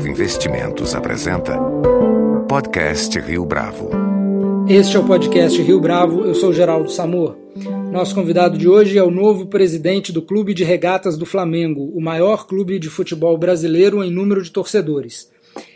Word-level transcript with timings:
Bravo 0.00 0.08
Investimentos 0.08 0.94
apresenta 0.94 1.58
Podcast 2.48 3.20
Rio 3.20 3.44
Bravo. 3.44 3.90
Este 4.66 4.96
é 4.96 5.00
o 5.00 5.04
podcast 5.04 5.60
Rio 5.60 5.78
Bravo, 5.78 6.24
eu 6.24 6.34
sou 6.34 6.54
Geraldo 6.54 6.90
Samor. 6.90 7.36
Nosso 7.92 8.14
convidado 8.14 8.56
de 8.56 8.66
hoje 8.66 8.96
é 8.96 9.02
o 9.02 9.10
novo 9.10 9.46
presidente 9.46 10.10
do 10.10 10.22
Clube 10.22 10.54
de 10.54 10.64
Regatas 10.64 11.18
do 11.18 11.26
Flamengo, 11.26 11.92
o 11.94 12.00
maior 12.00 12.46
clube 12.46 12.78
de 12.78 12.88
futebol 12.88 13.36
brasileiro 13.36 14.02
em 14.02 14.10
número 14.10 14.42
de 14.42 14.50
torcedores. 14.50 15.30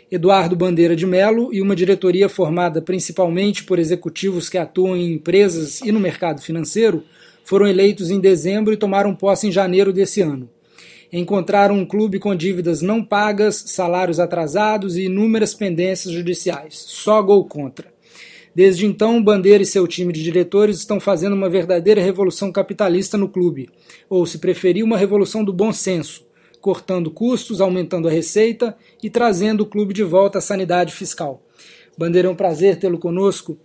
Eduardo 0.09 0.55
Bandeira 0.55 0.95
de 0.95 1.05
Melo 1.05 1.53
e 1.53 1.61
uma 1.61 1.75
diretoria 1.75 2.27
formada 2.27 2.81
principalmente 2.81 3.63
por 3.63 3.77
executivos 3.77 4.49
que 4.49 4.57
atuam 4.57 4.97
em 4.97 5.13
empresas 5.13 5.81
e 5.81 5.91
no 5.91 5.99
mercado 5.99 6.41
financeiro 6.41 7.03
foram 7.43 7.67
eleitos 7.67 8.09
em 8.09 8.19
dezembro 8.19 8.73
e 8.73 8.77
tomaram 8.77 9.13
posse 9.13 9.47
em 9.47 9.51
janeiro 9.51 9.93
desse 9.93 10.19
ano 10.21 10.49
encontraram 11.11 11.75
um 11.75 11.85
clube 11.85 12.19
com 12.19 12.35
dívidas 12.35 12.81
não 12.81 13.03
pagas, 13.03 13.63
salários 13.67 14.19
atrasados 14.19 14.97
e 14.97 15.05
inúmeras 15.05 15.53
pendências 15.53 16.13
judiciais. 16.13 16.75
Só 16.75 17.21
gol 17.21 17.45
contra. 17.45 17.93
Desde 18.55 18.85
então, 18.85 19.21
Bandeira 19.21 19.61
e 19.61 19.65
seu 19.65 19.85
time 19.85 20.13
de 20.13 20.23
diretores 20.23 20.77
estão 20.77 20.97
fazendo 20.97 21.33
uma 21.33 21.49
verdadeira 21.49 22.01
revolução 22.01 22.53
capitalista 22.53 23.17
no 23.17 23.27
clube, 23.27 23.69
ou, 24.09 24.25
se 24.25 24.37
preferir, 24.37 24.81
uma 24.81 24.97
revolução 24.97 25.43
do 25.43 25.51
bom 25.51 25.73
senso, 25.73 26.25
cortando 26.61 27.11
custos, 27.11 27.59
aumentando 27.59 28.07
a 28.07 28.11
receita 28.11 28.77
e 29.03 29.09
trazendo 29.09 29.61
o 29.61 29.65
clube 29.65 29.93
de 29.93 30.03
volta 30.03 30.37
à 30.37 30.41
sanidade 30.41 30.93
fiscal. 30.93 31.43
Bandeira, 31.97 32.29
é 32.29 32.31
um 32.31 32.35
prazer 32.35 32.77
tê-lo 32.79 32.97
conosco. 32.97 33.57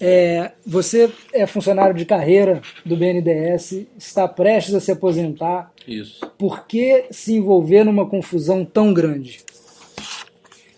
É, 0.00 0.52
você 0.66 1.10
é 1.32 1.46
funcionário 1.46 1.94
de 1.94 2.06
carreira 2.06 2.62
do 2.84 2.96
BNDES, 2.96 3.86
está 3.98 4.26
prestes 4.26 4.74
a 4.74 4.80
se 4.80 4.92
aposentar. 4.92 5.72
Isso. 5.86 6.26
Por 6.38 6.66
que 6.66 7.06
se 7.10 7.34
envolver 7.34 7.84
numa 7.84 8.08
confusão 8.08 8.64
tão 8.64 8.92
grande? 8.92 9.44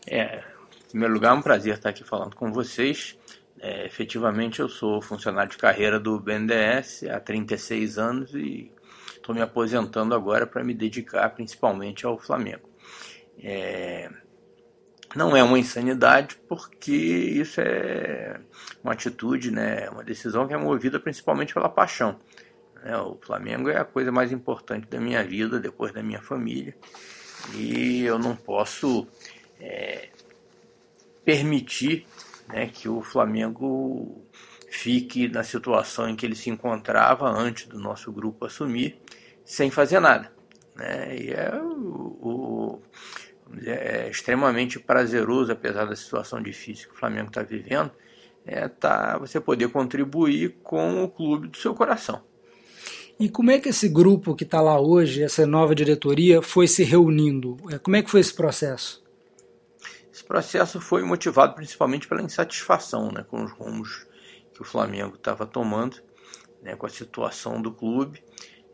É, 0.06 0.42
em 0.87 0.91
primeiro 0.91 1.15
lugar, 1.15 1.34
é 1.34 1.39
um 1.39 1.42
prazer 1.42 1.75
estar 1.75 1.91
aqui 1.91 2.05
falando 2.05 2.34
com 2.34 2.53
vocês. 2.53 3.17
É, 3.61 3.87
efetivamente, 3.87 4.61
eu 4.61 4.69
sou 4.69 5.00
funcionário 5.03 5.50
de 5.50 5.59
carreira 5.59 5.98
do 5.98 6.19
BNDES 6.20 7.05
há 7.05 7.19
36 7.19 7.98
anos 7.98 8.34
e 8.34 8.70
estou 9.15 9.34
me 9.34 9.41
aposentando 9.41 10.15
agora 10.15 10.47
para 10.47 10.62
me 10.62 10.73
dedicar 10.73 11.28
principalmente 11.31 12.06
ao 12.06 12.19
Flamengo. 12.19 12.69
É, 13.43 14.11
não 15.15 15.37
é 15.37 15.43
uma 15.43 15.59
insanidade, 15.59 16.37
porque 16.48 16.93
isso 16.93 17.61
é 17.61 18.41
uma 18.83 18.93
atitude, 18.93 19.50
né, 19.50 19.89
uma 19.91 20.05
decisão 20.05 20.47
que 20.47 20.55
é 20.55 20.56
movida 20.56 21.00
principalmente 21.00 21.55
pela 21.55 21.69
paixão. 21.69 22.17
Né? 22.83 22.97
O 22.98 23.19
Flamengo 23.21 23.69
é 23.69 23.79
a 23.79 23.84
coisa 23.84 24.11
mais 24.12 24.33
importante 24.33 24.89
da 24.89 25.01
minha 25.01 25.23
vida, 25.25 25.59
depois 25.59 25.93
da 25.93 26.03
minha 26.03 26.21
família, 26.21 26.77
e 27.55 28.03
eu 28.05 28.19
não 28.19 28.34
posso 28.34 29.07
é, 29.61 30.09
permitir 31.25 32.06
né, 32.49 32.69
que 32.69 32.89
o 32.89 33.03
Flamengo 33.03 34.25
fique 34.71 35.29
na 35.29 35.43
situação 35.43 36.09
em 36.09 36.17
que 36.17 36.27
ele 36.27 36.34
se 36.34 36.51
encontrava 36.51 37.29
antes 37.29 37.67
do 37.67 37.79
nosso 37.79 38.12
grupo 38.12 38.47
assumir, 38.47 39.01
sem 39.45 39.71
fazer 39.71 40.01
nada. 40.01 40.31
Né? 40.75 41.17
E 41.17 41.31
é 41.33 41.55
o, 41.55 42.19
o 42.21 42.83
é 43.65 44.09
extremamente 44.11 44.79
prazeroso, 44.79 45.53
apesar 45.53 45.87
da 45.87 45.97
situação 45.97 46.43
difícil 46.43 46.89
que 46.89 46.95
o 46.95 46.99
Flamengo 46.99 47.29
está 47.29 47.43
vivendo, 47.43 47.91
é 48.45 48.69
tá, 48.69 49.17
você 49.19 49.41
poder 49.41 49.69
contribuir 49.69 50.59
com 50.62 51.03
o 51.03 51.09
clube 51.09 51.49
do 51.49 51.56
seu 51.56 51.75
coração. 51.75 52.23
E 53.19 53.28
como 53.28 53.50
é 53.50 53.58
que 53.58 53.69
esse 53.69 53.88
grupo 53.88 54.34
que 54.34 54.44
está 54.44 54.61
lá 54.61 54.80
hoje, 54.80 55.22
essa 55.22 55.44
nova 55.44 55.74
diretoria, 55.74 56.41
foi 56.41 56.69
se 56.69 56.84
reunindo? 56.84 57.56
É, 57.70 57.78
como 57.78 57.97
é 57.97 58.02
que 58.02 58.10
foi 58.10 58.20
esse 58.20 58.33
processo? 58.33 59.02
Esse 60.12 60.25
processo 60.25 60.80
foi 60.80 61.02
motivado 61.02 61.54
principalmente 61.54 62.06
pela 62.06 62.22
insatisfação 62.22 63.10
né, 63.10 63.25
com 63.28 63.43
os 63.43 63.50
rumos 63.53 64.06
que 64.54 64.62
o 64.62 64.65
Flamengo 64.65 65.16
estava 65.16 65.47
tomando, 65.47 65.97
né, 66.62 66.76
com 66.76 66.87
a 66.87 66.88
situação 66.88 67.60
do 67.60 67.72
clube. 67.72 68.22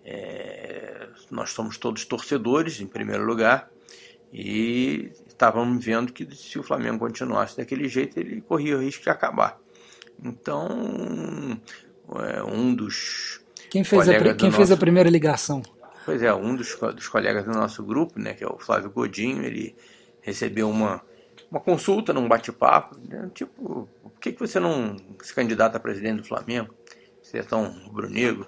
É, 0.05 1.09
nós 1.31 1.51
somos 1.51 1.79
todos 1.79 2.05
torcedores, 2.05 2.81
em 2.81 2.87
primeiro 2.87 3.25
lugar, 3.25 3.71
e 4.33 5.13
estávamos 5.27 5.85
vendo 5.85 6.13
que 6.13 6.35
se 6.35 6.59
o 6.59 6.63
Flamengo 6.63 6.99
continuasse 6.99 7.57
daquele 7.57 7.89
jeito, 7.89 8.19
ele 8.19 8.41
corria 8.41 8.77
o 8.77 8.81
risco 8.83 9.03
de 9.03 9.11
acabar. 9.11 9.59
Então, 10.23 11.61
é, 12.21 12.43
um 12.43 12.75
dos. 12.75 13.44
Quem 13.75 13.83
fez, 13.83 14.09
a, 14.09 14.35
quem 14.35 14.51
nosso, 14.51 14.53
fez 14.53 14.71
a 14.71 14.77
primeira 14.77 15.11
ligação? 15.11 15.61
Pois 16.05 16.23
é, 16.23 16.33
um 16.33 16.55
dos, 16.55 16.77
dos 16.95 17.09
colegas 17.09 17.45
do 17.45 17.51
nosso 17.51 17.83
grupo, 17.83 18.21
né, 18.21 18.33
que 18.33 18.45
é 18.45 18.47
o 18.47 18.57
Flávio 18.57 18.89
Godinho, 18.89 19.43
ele 19.43 19.75
recebeu 20.21 20.71
uma, 20.71 21.03
uma 21.51 21.59
consulta 21.59 22.13
num 22.13 22.29
bate-papo, 22.29 22.97
né, 23.09 23.29
tipo, 23.35 23.89
por 24.01 24.21
que, 24.21 24.31
que 24.31 24.39
você 24.39 24.61
não 24.61 24.95
se 25.21 25.35
candidata 25.35 25.77
a 25.77 25.81
presidente 25.81 26.19
do 26.19 26.29
Flamengo? 26.29 26.73
Você 27.21 27.39
é 27.39 27.43
tão 27.43 27.65
rubro-negro? 27.65 28.47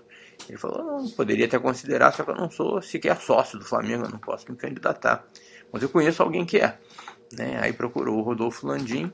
Ele 0.49 0.59
falou, 0.59 1.03
não, 1.03 1.11
poderia 1.11 1.47
até 1.47 1.59
considerar, 1.59 2.13
só 2.13 2.23
que 2.23 2.31
eu 2.31 2.37
não 2.37 2.49
sou 2.49 2.81
sequer 2.81 3.17
sócio 3.17 3.59
do 3.59 3.65
Flamengo, 3.65 4.05
eu 4.05 4.11
não 4.11 4.21
posso 4.21 4.49
me 4.49 4.57
candidatar 4.57 5.27
mas 5.73 5.83
eu 5.83 5.89
conheço 5.89 6.23
alguém 6.23 6.45
que 6.45 6.59
é. 6.59 6.79
Né? 7.37 7.59
Aí 7.61 7.73
procurou 7.73 8.19
o 8.19 8.23
Rodolfo 8.23 8.65
Landim, 8.67 9.13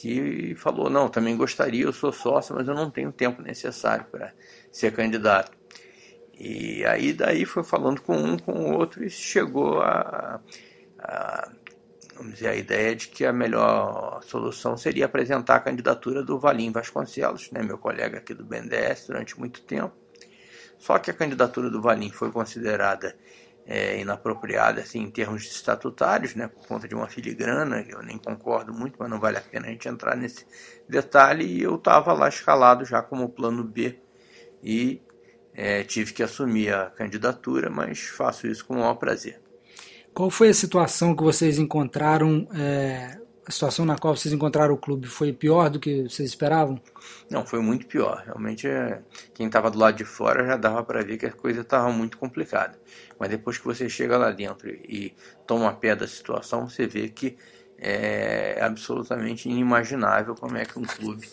que 0.00 0.54
falou: 0.54 0.88
Não, 0.88 1.08
também 1.08 1.36
gostaria, 1.36 1.84
eu 1.84 1.92
sou 1.92 2.12
sócio, 2.12 2.54
mas 2.54 2.68
eu 2.68 2.74
não 2.74 2.90
tenho 2.90 3.12
tempo 3.12 3.42
necessário 3.42 4.06
para 4.10 4.32
ser 4.70 4.92
candidato. 4.92 5.56
E 6.38 6.84
aí 6.84 7.12
daí 7.12 7.44
foi 7.44 7.64
falando 7.64 8.00
com 8.00 8.16
um, 8.16 8.38
com 8.38 8.52
o 8.52 8.76
outro 8.76 9.04
e 9.04 9.10
chegou 9.10 9.80
a, 9.82 10.40
a, 11.00 11.50
vamos 12.16 12.34
dizer, 12.34 12.48
a 12.48 12.54
ideia 12.54 12.94
de 12.94 13.08
que 13.08 13.24
a 13.24 13.32
melhor 13.32 14.22
solução 14.22 14.76
seria 14.76 15.06
apresentar 15.06 15.56
a 15.56 15.60
candidatura 15.60 16.22
do 16.22 16.38
Valim 16.38 16.70
Vasconcelos, 16.70 17.50
né, 17.50 17.62
meu 17.62 17.76
colega 17.76 18.18
aqui 18.18 18.34
do 18.34 18.44
BNDES 18.44 19.06
durante 19.08 19.38
muito 19.38 19.62
tempo. 19.62 19.92
Só 20.78 20.96
que 21.00 21.10
a 21.10 21.14
candidatura 21.14 21.68
do 21.68 21.82
Valim 21.82 22.10
foi 22.10 22.30
considerada 22.30 23.16
é, 23.68 24.00
inapropriada 24.00 24.80
assim, 24.80 25.00
em 25.00 25.10
termos 25.10 25.44
estatutários, 25.44 26.34
né, 26.34 26.48
por 26.48 26.66
conta 26.66 26.88
de 26.88 26.94
uma 26.94 27.06
filigrana, 27.06 27.84
eu 27.86 28.02
nem 28.02 28.16
concordo 28.16 28.72
muito, 28.72 28.96
mas 28.98 29.10
não 29.10 29.20
vale 29.20 29.36
a 29.36 29.42
pena 29.42 29.66
a 29.66 29.70
gente 29.70 29.86
entrar 29.86 30.16
nesse 30.16 30.46
detalhe, 30.88 31.44
e 31.44 31.62
eu 31.62 31.74
estava 31.74 32.14
lá 32.14 32.28
escalado 32.30 32.86
já 32.86 33.02
como 33.02 33.28
plano 33.28 33.62
B 33.62 33.98
e 34.62 35.02
é, 35.52 35.84
tive 35.84 36.14
que 36.14 36.22
assumir 36.22 36.72
a 36.72 36.86
candidatura, 36.86 37.68
mas 37.68 38.00
faço 38.00 38.46
isso 38.46 38.64
com 38.64 38.74
o 38.74 38.78
maior 38.78 38.94
prazer. 38.94 39.38
Qual 40.14 40.30
foi 40.30 40.48
a 40.48 40.54
situação 40.54 41.14
que 41.14 41.22
vocês 41.22 41.58
encontraram 41.58 42.48
é, 42.54 43.20
a 43.48 43.50
situação 43.50 43.86
na 43.86 43.96
qual 43.96 44.14
vocês 44.14 44.34
encontraram 44.34 44.74
o 44.74 44.76
clube 44.76 45.06
foi 45.06 45.32
pior 45.32 45.70
do 45.70 45.80
que 45.80 46.02
vocês 46.02 46.28
esperavam? 46.28 46.78
Não, 47.30 47.46
foi 47.46 47.60
muito 47.60 47.86
pior. 47.86 48.22
Realmente, 48.26 48.68
é, 48.68 49.00
quem 49.32 49.46
estava 49.46 49.70
do 49.70 49.78
lado 49.78 49.96
de 49.96 50.04
fora 50.04 50.44
já 50.44 50.58
dava 50.58 50.84
para 50.84 51.02
ver 51.02 51.16
que 51.16 51.24
a 51.24 51.32
coisa 51.32 51.62
estava 51.62 51.90
muito 51.90 52.18
complicada. 52.18 52.78
Mas 53.18 53.30
depois 53.30 53.56
que 53.56 53.64
você 53.64 53.88
chega 53.88 54.18
lá 54.18 54.30
dentro 54.32 54.68
e 54.68 55.14
toma 55.46 55.72
pé 55.72 55.96
da 55.96 56.06
situação, 56.06 56.68
você 56.68 56.86
vê 56.86 57.08
que 57.08 57.38
é 57.78 58.58
absolutamente 58.60 59.48
inimaginável 59.48 60.34
como 60.34 60.58
é 60.58 60.66
que 60.66 60.78
um 60.78 60.84
clube 60.84 61.26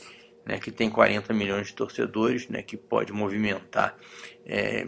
né, 0.46 0.58
que 0.58 0.72
tem 0.72 0.90
40 0.90 1.34
milhões 1.34 1.68
de 1.68 1.74
torcedores, 1.74 2.48
né, 2.48 2.62
que 2.62 2.78
pode 2.78 3.12
movimentar 3.12 3.98
é, 4.46 4.88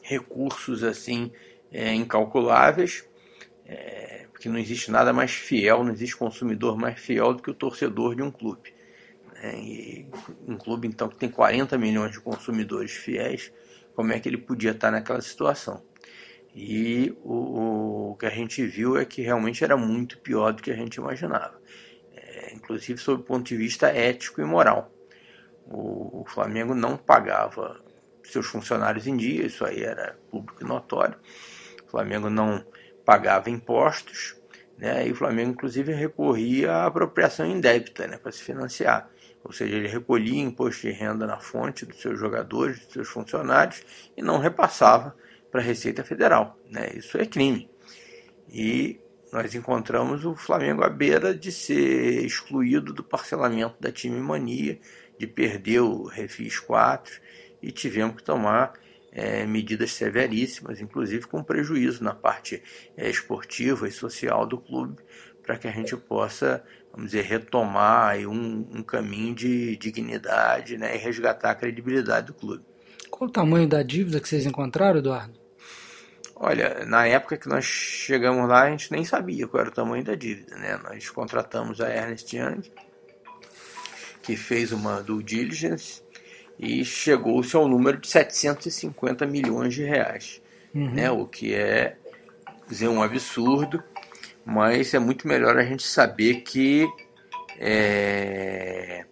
recursos 0.00 0.84
assim 0.84 1.32
é, 1.72 1.92
incalculáveis, 1.92 3.04
é, 3.66 4.19
porque 4.40 4.48
não 4.48 4.58
existe 4.58 4.90
nada 4.90 5.12
mais 5.12 5.32
fiel, 5.32 5.84
não 5.84 5.92
existe 5.92 6.16
consumidor 6.16 6.74
mais 6.74 6.98
fiel 6.98 7.34
do 7.34 7.42
que 7.42 7.50
o 7.50 7.54
torcedor 7.54 8.14
de 8.14 8.22
um 8.22 8.30
clube. 8.30 8.72
Né? 9.34 9.54
E 9.58 10.06
um 10.48 10.56
clube, 10.56 10.88
então, 10.88 11.10
que 11.10 11.16
tem 11.16 11.28
40 11.28 11.76
milhões 11.76 12.12
de 12.12 12.20
consumidores 12.20 12.92
fiéis, 12.92 13.52
como 13.94 14.14
é 14.14 14.18
que 14.18 14.26
ele 14.26 14.38
podia 14.38 14.70
estar 14.70 14.90
naquela 14.90 15.20
situação? 15.20 15.84
E 16.54 17.14
o, 17.22 18.12
o 18.12 18.16
que 18.16 18.24
a 18.24 18.30
gente 18.30 18.64
viu 18.64 18.96
é 18.96 19.04
que 19.04 19.20
realmente 19.20 19.62
era 19.62 19.76
muito 19.76 20.16
pior 20.20 20.54
do 20.54 20.62
que 20.62 20.70
a 20.70 20.74
gente 20.74 20.94
imaginava, 20.94 21.60
é, 22.16 22.54
inclusive 22.54 22.98
sob 22.98 23.20
o 23.20 23.24
ponto 23.24 23.46
de 23.46 23.58
vista 23.58 23.88
ético 23.88 24.40
e 24.40 24.44
moral. 24.46 24.90
O, 25.66 26.22
o 26.22 26.24
Flamengo 26.26 26.74
não 26.74 26.96
pagava 26.96 27.78
seus 28.22 28.46
funcionários 28.46 29.06
em 29.06 29.18
dia, 29.18 29.44
isso 29.44 29.66
aí 29.66 29.82
era 29.82 30.18
público 30.30 30.64
e 30.64 30.66
notório. 30.66 31.18
O 31.86 31.90
Flamengo 31.90 32.30
não 32.30 32.64
pagava 33.10 33.50
impostos, 33.50 34.36
né, 34.78 35.08
e 35.08 35.10
o 35.10 35.16
Flamengo 35.16 35.50
inclusive 35.50 35.92
recorria 35.92 36.70
à 36.70 36.86
apropriação 36.86 37.44
indébita 37.44 38.06
né, 38.06 38.16
para 38.16 38.30
se 38.30 38.40
financiar. 38.40 39.10
Ou 39.42 39.50
seja, 39.50 39.74
ele 39.74 39.88
recolhia 39.88 40.40
imposto 40.40 40.82
de 40.82 40.92
renda 40.92 41.26
na 41.26 41.40
fonte 41.40 41.84
dos 41.84 42.00
seus 42.00 42.20
jogadores, 42.20 42.78
dos 42.78 42.92
seus 42.92 43.08
funcionários 43.08 43.82
e 44.16 44.22
não 44.22 44.38
repassava 44.38 45.16
para 45.50 45.60
a 45.60 45.64
Receita 45.64 46.04
Federal. 46.04 46.56
Né? 46.70 46.92
Isso 46.94 47.18
é 47.18 47.26
crime. 47.26 47.68
E 48.48 49.00
nós 49.32 49.56
encontramos 49.56 50.24
o 50.24 50.36
Flamengo 50.36 50.84
à 50.84 50.88
beira 50.88 51.34
de 51.34 51.50
ser 51.50 52.24
excluído 52.24 52.92
do 52.92 53.02
parcelamento 53.02 53.74
da 53.80 53.90
time 53.90 54.20
mania, 54.20 54.78
de 55.18 55.26
perder 55.26 55.80
o 55.80 56.04
Refis 56.04 56.60
4 56.60 57.20
e 57.60 57.72
tivemos 57.72 58.14
que 58.14 58.22
tomar 58.22 58.74
é, 59.12 59.44
medidas 59.44 59.92
severíssimas, 59.92 60.80
inclusive 60.80 61.26
com 61.26 61.42
prejuízo 61.42 62.02
na 62.04 62.14
parte 62.14 62.62
é, 62.96 63.08
esportiva 63.08 63.88
e 63.88 63.92
social 63.92 64.46
do 64.46 64.58
clube, 64.58 64.96
para 65.42 65.56
que 65.58 65.66
a 65.66 65.72
gente 65.72 65.96
possa, 65.96 66.62
vamos 66.92 67.10
dizer, 67.10 67.24
retomar 67.24 68.16
um, 68.18 68.68
um 68.72 68.82
caminho 68.82 69.34
de 69.34 69.76
dignidade 69.76 70.76
né, 70.76 70.94
e 70.94 70.98
resgatar 70.98 71.50
a 71.50 71.54
credibilidade 71.54 72.28
do 72.28 72.34
clube. 72.34 72.64
Qual 73.10 73.28
o 73.28 73.32
tamanho 73.32 73.68
da 73.68 73.82
dívida 73.82 74.20
que 74.20 74.28
vocês 74.28 74.46
encontraram, 74.46 74.98
Eduardo? 74.98 75.38
Olha, 76.42 76.86
na 76.86 77.06
época 77.06 77.36
que 77.36 77.48
nós 77.48 77.66
chegamos 77.66 78.48
lá, 78.48 78.62
a 78.62 78.70
gente 78.70 78.90
nem 78.90 79.04
sabia 79.04 79.46
qual 79.46 79.60
era 79.60 79.70
o 79.70 79.74
tamanho 79.74 80.02
da 80.02 80.14
dívida. 80.14 80.56
Né? 80.56 80.78
Nós 80.82 81.10
contratamos 81.10 81.82
a 81.82 81.90
Ernest 81.90 82.34
Young, 82.34 82.62
que 84.22 84.36
fez 84.36 84.72
uma 84.72 85.02
due 85.02 85.22
diligence 85.22 86.02
e 86.60 86.84
chegou-se 86.84 87.56
ao 87.56 87.66
número 87.66 87.96
de 87.96 88.06
750 88.06 89.26
milhões 89.26 89.72
de 89.72 89.82
reais, 89.82 90.42
uhum. 90.74 90.90
né? 90.90 91.10
o 91.10 91.24
que 91.24 91.54
é 91.54 91.96
dizer, 92.68 92.88
um 92.88 93.02
absurdo, 93.02 93.82
mas 94.44 94.92
é 94.92 94.98
muito 94.98 95.26
melhor 95.26 95.56
a 95.56 95.62
gente 95.62 95.82
saber 95.82 96.42
que 96.42 96.86
é, 97.58 99.06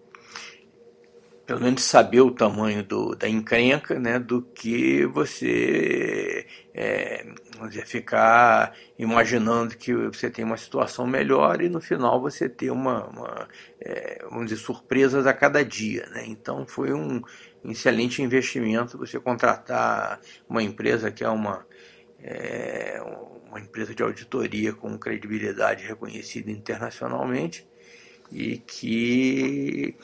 pelo 1.49 1.61
menos 1.61 1.81
saber 1.81 2.21
o 2.21 2.29
tamanho 2.29 2.83
do, 2.83 3.15
da 3.15 3.27
encrenca, 3.27 3.97
né, 3.97 4.19
do 4.19 4.39
que 4.39 5.03
você 5.07 6.45
é, 6.75 7.25
dizer, 7.67 7.87
ficar 7.87 8.75
imaginando 8.99 9.75
que 9.75 9.91
você 9.91 10.29
tem 10.29 10.45
uma 10.45 10.57
situação 10.57 11.07
melhor 11.07 11.59
e 11.59 11.67
no 11.67 11.81
final 11.81 12.21
você 12.21 12.47
ter 12.47 12.69
uma, 12.69 13.07
uma 13.07 13.47
é, 13.81 14.23
vamos 14.29 14.51
dizer, 14.51 14.61
surpresas 14.61 15.25
a 15.25 15.33
cada 15.33 15.65
dia. 15.65 16.05
Né? 16.11 16.25
Então 16.27 16.67
foi 16.67 16.93
um 16.93 17.19
excelente 17.65 18.21
investimento 18.21 18.95
você 18.95 19.19
contratar 19.19 20.21
uma 20.47 20.61
empresa 20.61 21.09
que 21.09 21.23
é 21.23 21.29
uma, 21.29 21.65
é, 22.21 23.01
uma 23.47 23.59
empresa 23.59 23.95
de 23.95 24.03
auditoria 24.03 24.71
com 24.71 24.99
credibilidade 24.99 25.83
reconhecida 25.83 26.51
internacionalmente 26.51 27.67
e 28.31 28.59
que 28.59 29.95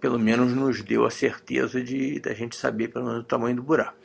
pelo 0.00 0.18
menos 0.18 0.52
nos 0.52 0.82
deu 0.82 1.04
a 1.04 1.10
certeza 1.10 1.82
de 1.82 2.20
da 2.20 2.34
gente 2.34 2.56
saber 2.56 2.88
pelo 2.88 3.06
menos 3.06 3.20
o 3.20 3.24
tamanho 3.24 3.56
do 3.56 3.62
buraco. 3.62 3.96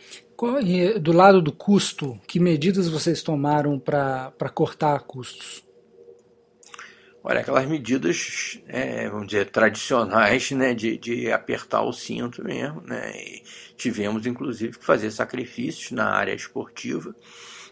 Do 1.00 1.12
lado 1.12 1.42
do 1.42 1.52
custo, 1.52 2.20
que 2.26 2.40
medidas 2.40 2.90
vocês 2.90 3.22
tomaram 3.22 3.78
para 3.78 4.32
cortar 4.54 5.00
custos? 5.02 5.64
Olha, 7.24 7.42
aquelas 7.42 7.68
medidas, 7.68 8.60
é, 8.68 9.08
vamos 9.08 9.28
dizer, 9.28 9.52
tradicionais, 9.52 10.50
né, 10.50 10.74
de, 10.74 10.98
de 10.98 11.32
apertar 11.32 11.84
o 11.84 11.94
cinto 11.94 12.44
mesmo, 12.44 12.82
né, 12.82 13.12
e 13.16 13.44
tivemos 13.78 14.26
inclusive 14.26 14.80
que 14.80 14.84
fazer 14.84 15.12
sacrifícios 15.12 15.92
na 15.92 16.10
área 16.10 16.34
esportiva, 16.34 17.16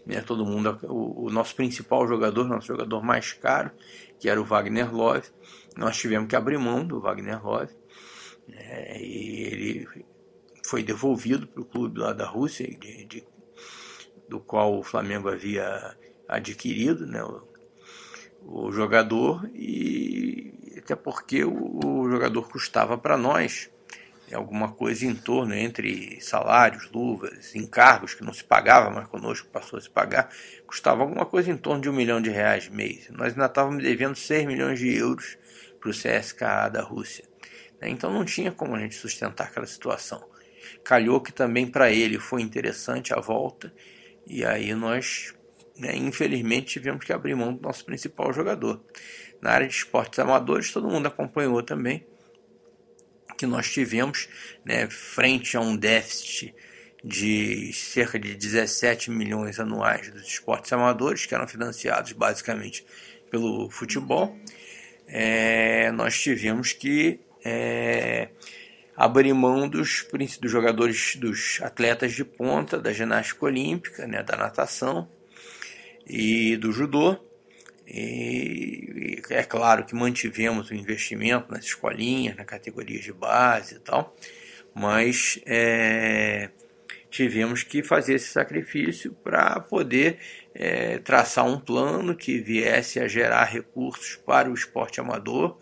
né, 0.05 0.21
todo 0.21 0.45
mundo, 0.45 0.77
o, 0.83 1.25
o 1.25 1.29
nosso 1.31 1.55
principal 1.55 2.07
jogador, 2.07 2.47
nosso 2.47 2.67
jogador 2.67 3.03
mais 3.03 3.33
caro, 3.33 3.71
que 4.19 4.29
era 4.29 4.39
o 4.39 4.45
Wagner 4.45 4.93
Love, 4.93 5.29
nós 5.75 5.97
tivemos 5.97 6.29
que 6.29 6.35
abrir 6.35 6.59
mão 6.59 6.85
do 6.85 7.01
Wagner 7.01 7.43
Love, 7.43 7.73
é, 8.57 9.01
e 9.01 9.43
ele 9.43 9.87
foi 10.65 10.83
devolvido 10.83 11.47
para 11.47 11.61
o 11.61 11.65
clube 11.65 11.99
lá 11.99 12.13
da 12.13 12.25
Rússia, 12.25 12.67
de, 12.67 13.05
de, 13.05 13.23
do 14.27 14.39
qual 14.39 14.77
o 14.77 14.83
Flamengo 14.83 15.29
havia 15.29 15.97
adquirido 16.27 17.07
né, 17.07 17.23
o, 17.23 17.47
o 18.43 18.71
jogador, 18.71 19.49
e 19.53 20.53
até 20.77 20.95
porque 20.95 21.43
o, 21.43 21.79
o 21.83 22.09
jogador 22.09 22.47
custava 22.49 22.97
para 22.97 23.17
nós 23.17 23.69
alguma 24.33 24.71
coisa 24.71 25.05
em 25.05 25.15
torno 25.15 25.53
entre 25.53 26.21
salários, 26.21 26.89
luvas, 26.91 27.55
encargos 27.55 28.13
que 28.13 28.23
não 28.23 28.33
se 28.33 28.43
pagava, 28.43 28.89
mas 28.89 29.07
conosco 29.07 29.47
passou 29.47 29.79
a 29.79 29.81
se 29.81 29.89
pagar, 29.89 30.29
custava 30.67 31.01
alguma 31.01 31.25
coisa 31.25 31.51
em 31.51 31.57
torno 31.57 31.81
de 31.81 31.89
um 31.89 31.93
milhão 31.93 32.21
de 32.21 32.29
reais 32.29 32.69
mês. 32.69 33.09
Nós 33.09 33.33
ainda 33.33 33.45
estávamos 33.45 33.83
devendo 33.83 34.15
6 34.15 34.45
milhões 34.45 34.79
de 34.79 34.95
euros 34.95 35.37
para 35.79 35.89
o 35.89 35.93
CSKA 35.93 36.69
da 36.69 36.81
Rússia. 36.81 37.28
Né? 37.81 37.89
Então 37.89 38.11
não 38.11 38.25
tinha 38.25 38.51
como 38.51 38.75
a 38.75 38.79
gente 38.79 38.95
sustentar 38.95 39.47
aquela 39.47 39.65
situação. 39.65 40.23
Calhou 40.83 41.21
que 41.21 41.31
também 41.31 41.67
para 41.67 41.91
ele 41.91 42.19
foi 42.19 42.41
interessante 42.41 43.13
a 43.13 43.19
volta, 43.19 43.73
e 44.27 44.45
aí 44.45 44.73
nós, 44.75 45.33
né, 45.77 45.95
infelizmente, 45.95 46.73
tivemos 46.73 47.05
que 47.05 47.13
abrir 47.13 47.35
mão 47.35 47.53
do 47.53 47.61
nosso 47.61 47.83
principal 47.85 48.31
jogador. 48.31 48.83
Na 49.41 49.51
área 49.51 49.67
de 49.67 49.73
esportes 49.73 50.19
amadores, 50.19 50.71
todo 50.71 50.89
mundo 50.89 51.07
acompanhou 51.07 51.63
também 51.63 52.05
que 53.37 53.45
nós 53.45 53.71
tivemos, 53.71 54.27
né, 54.65 54.89
frente 54.89 55.55
a 55.55 55.61
um 55.61 55.75
déficit 55.75 56.53
de 57.01 57.71
cerca 57.71 58.19
de 58.19 58.35
17 58.35 59.09
milhões 59.09 59.59
anuais 59.59 60.11
dos 60.11 60.27
esportes 60.27 60.73
amadores, 60.73 61.25
que 61.25 61.33
eram 61.33 61.47
financiados 61.47 62.11
basicamente 62.11 62.85
pelo 63.31 63.69
futebol, 63.69 64.37
é, 65.07 65.91
nós 65.93 66.19
tivemos 66.19 66.73
que 66.73 67.21
é, 67.43 68.29
abrir 68.95 69.33
mão 69.33 69.67
dos, 69.67 70.05
dos 70.41 70.51
jogadores, 70.51 71.15
dos 71.15 71.59
atletas 71.61 72.13
de 72.13 72.25
ponta, 72.25 72.77
da 72.77 72.91
ginástica 72.91 73.45
olímpica, 73.45 74.05
né, 74.05 74.21
da 74.23 74.35
natação 74.35 75.07
e 76.05 76.57
do 76.57 76.71
judô. 76.71 77.17
E, 77.87 79.21
é 79.29 79.43
claro 79.43 79.85
que 79.85 79.95
mantivemos 79.95 80.69
o 80.69 80.75
investimento 80.75 81.51
nas 81.51 81.65
escolinhas, 81.65 82.35
na 82.35 82.43
categorias 82.43 83.03
de 83.03 83.13
base 83.13 83.75
e 83.75 83.79
tal, 83.79 84.15
mas 84.75 85.39
é, 85.45 86.49
tivemos 87.09 87.63
que 87.63 87.81
fazer 87.81 88.15
esse 88.15 88.27
sacrifício 88.27 89.13
para 89.23 89.59
poder 89.59 90.17
é, 90.53 90.99
traçar 90.99 91.45
um 91.45 91.59
plano 91.59 92.15
que 92.15 92.39
viesse 92.39 92.99
a 92.99 93.07
gerar 93.07 93.45
recursos 93.45 94.15
para 94.17 94.49
o 94.49 94.53
esporte 94.53 94.99
amador 94.99 95.57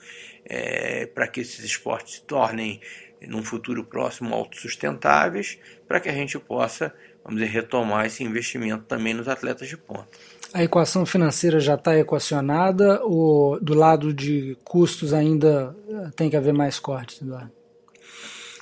é, 0.49 1.05
para 1.05 1.27
que 1.27 1.41
esses 1.41 1.63
esportes 1.63 2.15
se 2.15 2.21
tornem, 2.21 2.79
num 3.21 3.43
futuro 3.43 3.83
próximo, 3.83 4.33
autossustentáveis, 4.33 5.57
para 5.87 5.99
que 5.99 6.09
a 6.09 6.13
gente 6.13 6.37
possa, 6.39 6.93
vamos 7.23 7.39
dizer, 7.39 7.51
retomar 7.51 8.05
esse 8.05 8.23
investimento 8.23 8.83
também 8.85 9.13
nos 9.13 9.27
atletas 9.27 9.67
de 9.67 9.75
ponta. 9.75 10.07
A 10.53 10.63
equação 10.63 11.05
financeira 11.05 11.59
já 11.59 11.75
está 11.75 11.97
equacionada 11.97 13.03
ou 13.03 13.59
do 13.59 13.73
lado 13.73 14.13
de 14.13 14.57
custos 14.63 15.13
ainda 15.13 15.75
eh, 15.89 16.09
tem 16.15 16.29
que 16.29 16.37
haver 16.37 16.53
mais 16.53 16.79
cortes, 16.79 17.21
Eduardo? 17.21 17.51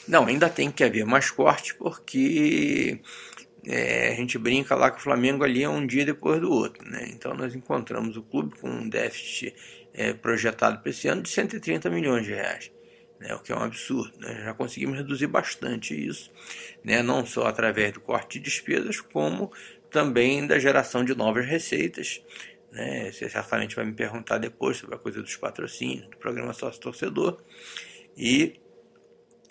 Não, 0.08 0.26
ainda 0.26 0.50
tem 0.50 0.72
que 0.72 0.84
haver 0.84 1.06
mais 1.06 1.30
cortes 1.30 1.74
porque 1.74 3.00
é, 3.68 4.10
a 4.10 4.16
gente 4.16 4.38
brinca 4.38 4.76
lá 4.76 4.90
que 4.90 4.98
o 4.98 5.04
Flamengo 5.04 5.44
ali 5.44 5.64
é 5.64 5.70
um 5.70 5.86
dia 5.86 6.06
depois 6.06 6.40
do 6.40 6.52
outro. 6.52 6.88
Né? 6.90 7.08
Então 7.10 7.34
nós 7.36 7.54
encontramos 7.54 8.18
o 8.18 8.24
clube 8.24 8.56
com 8.60 8.70
um 8.70 8.90
déficit 8.90 9.54
é, 9.96 10.14
projetado 10.14 10.80
para 10.80 10.90
esse 10.90 11.08
ano 11.08 11.22
de 11.22 11.30
130 11.30 11.90
milhões 11.90 12.26
de 12.26 12.34
reais. 12.34 12.72
Né, 13.20 13.34
o 13.34 13.40
que 13.40 13.52
é 13.52 13.56
um 13.56 13.64
absurdo. 13.64 14.18
Né? 14.20 14.44
Já 14.44 14.54
conseguimos 14.54 14.98
reduzir 14.98 15.28
bastante 15.28 15.96
isso, 15.96 16.30
né? 16.84 17.02
não 17.02 17.26
só 17.26 17.48
através 17.48 17.94
do 17.94 18.02
corte 18.02 18.38
de 18.38 18.46
despesas, 18.46 19.00
como 19.00 19.52
também 19.90 20.46
da 20.46 20.60
geração 20.60 21.04
de 21.04 21.16
novas 21.16 21.46
receitas. 21.46 22.22
Né? 22.72 23.10
Você 23.12 23.30
certamente 23.30 23.76
vai 23.76 23.86
me 23.86 23.94
perguntar 23.94 24.38
depois 24.38 24.78
sobre 24.78 24.96
a 24.96 25.00
coisa 25.00 25.22
dos 25.22 25.38
patrocínios, 25.38 26.10
do 26.10 26.18
programa 26.18 26.52
sócio-torcedor. 26.52 27.42
E 28.18 28.60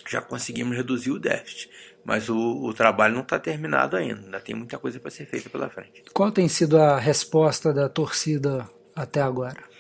já 0.07 0.21
conseguimos 0.21 0.77
reduzir 0.77 1.11
o 1.11 1.19
déficit. 1.19 1.71
Mas 2.05 2.29
o, 2.29 2.37
o 2.37 2.75
trabalho 2.75 3.15
não 3.15 3.23
está 3.23 3.39
terminado 3.39 3.97
ainda, 3.97 4.21
ainda 4.21 4.41
tem 4.41 4.55
muita 4.55 4.77
coisa 4.77 5.01
para 5.01 5.11
ser 5.11 5.25
feita 5.25 5.49
pela 5.49 5.71
frente. 5.71 6.05
Qual 6.13 6.31
tem 6.31 6.49
sido 6.49 6.79
a 6.79 6.99
resposta 6.99 7.73
da 7.73 7.89
torcida 7.89 8.69
até 8.95 9.23
agora? 9.23 9.74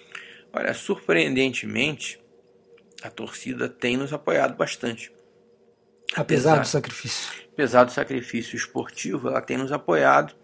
Olha, 0.54 0.72
surpreendentemente, 0.72 2.22
a 3.02 3.10
torcida 3.10 3.68
tem 3.68 3.96
nos 3.96 4.12
apoiado 4.12 4.56
bastante. 4.56 5.12
Apesar, 6.14 6.52
apesar 6.52 6.58
do 6.60 6.66
sacrifício. 6.68 7.32
Apesar 7.52 7.84
do 7.84 7.92
sacrifício 7.92 8.56
esportivo, 8.56 9.28
ela 9.28 9.40
tem 9.40 9.56
nos 9.56 9.72
apoiado 9.72 10.34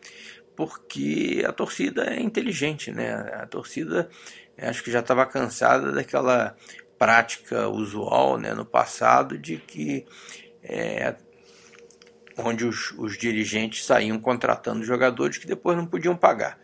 porque 0.56 1.44
a 1.46 1.52
torcida 1.52 2.04
é 2.12 2.20
inteligente, 2.20 2.90
né? 2.90 3.14
A 3.14 3.46
torcida 3.46 4.10
acho 4.58 4.82
que 4.82 4.90
já 4.90 5.00
estava 5.00 5.24
cansada 5.24 5.92
daquela 5.92 6.56
prática 6.98 7.68
usual 7.68 8.36
né, 8.36 8.52
no 8.52 8.66
passado 8.66 9.38
de 9.38 9.56
que 9.56 10.04
é, 10.62 11.14
onde 12.36 12.66
os, 12.66 12.92
os 12.98 13.16
dirigentes 13.16 13.84
saíam 13.86 14.18
contratando 14.18 14.84
jogadores 14.84 15.38
que 15.38 15.46
depois 15.46 15.76
não 15.76 15.86
podiam 15.86 16.16
pagar. 16.16 16.58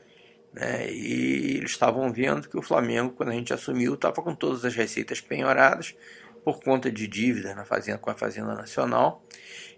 Né? 0.57 0.91
E 0.91 1.59
eles 1.59 1.73
estavam 1.73 2.11
vendo 2.11 2.49
que 2.49 2.57
o 2.57 2.63
Flamengo, 2.63 3.11
quando 3.11 3.29
a 3.29 3.35
gente 3.35 3.53
assumiu, 3.53 3.93
estava 3.93 4.23
com 4.23 4.35
todas 4.35 4.65
as 4.65 4.75
receitas 4.75 5.21
penhoradas 5.21 5.95
por 6.43 6.61
conta 6.63 6.91
de 6.91 7.07
dívida 7.07 7.55
na 7.55 7.65
fazenda, 7.65 7.99
com 7.99 8.11
a 8.11 8.15
Fazenda 8.15 8.55
Nacional. 8.55 9.23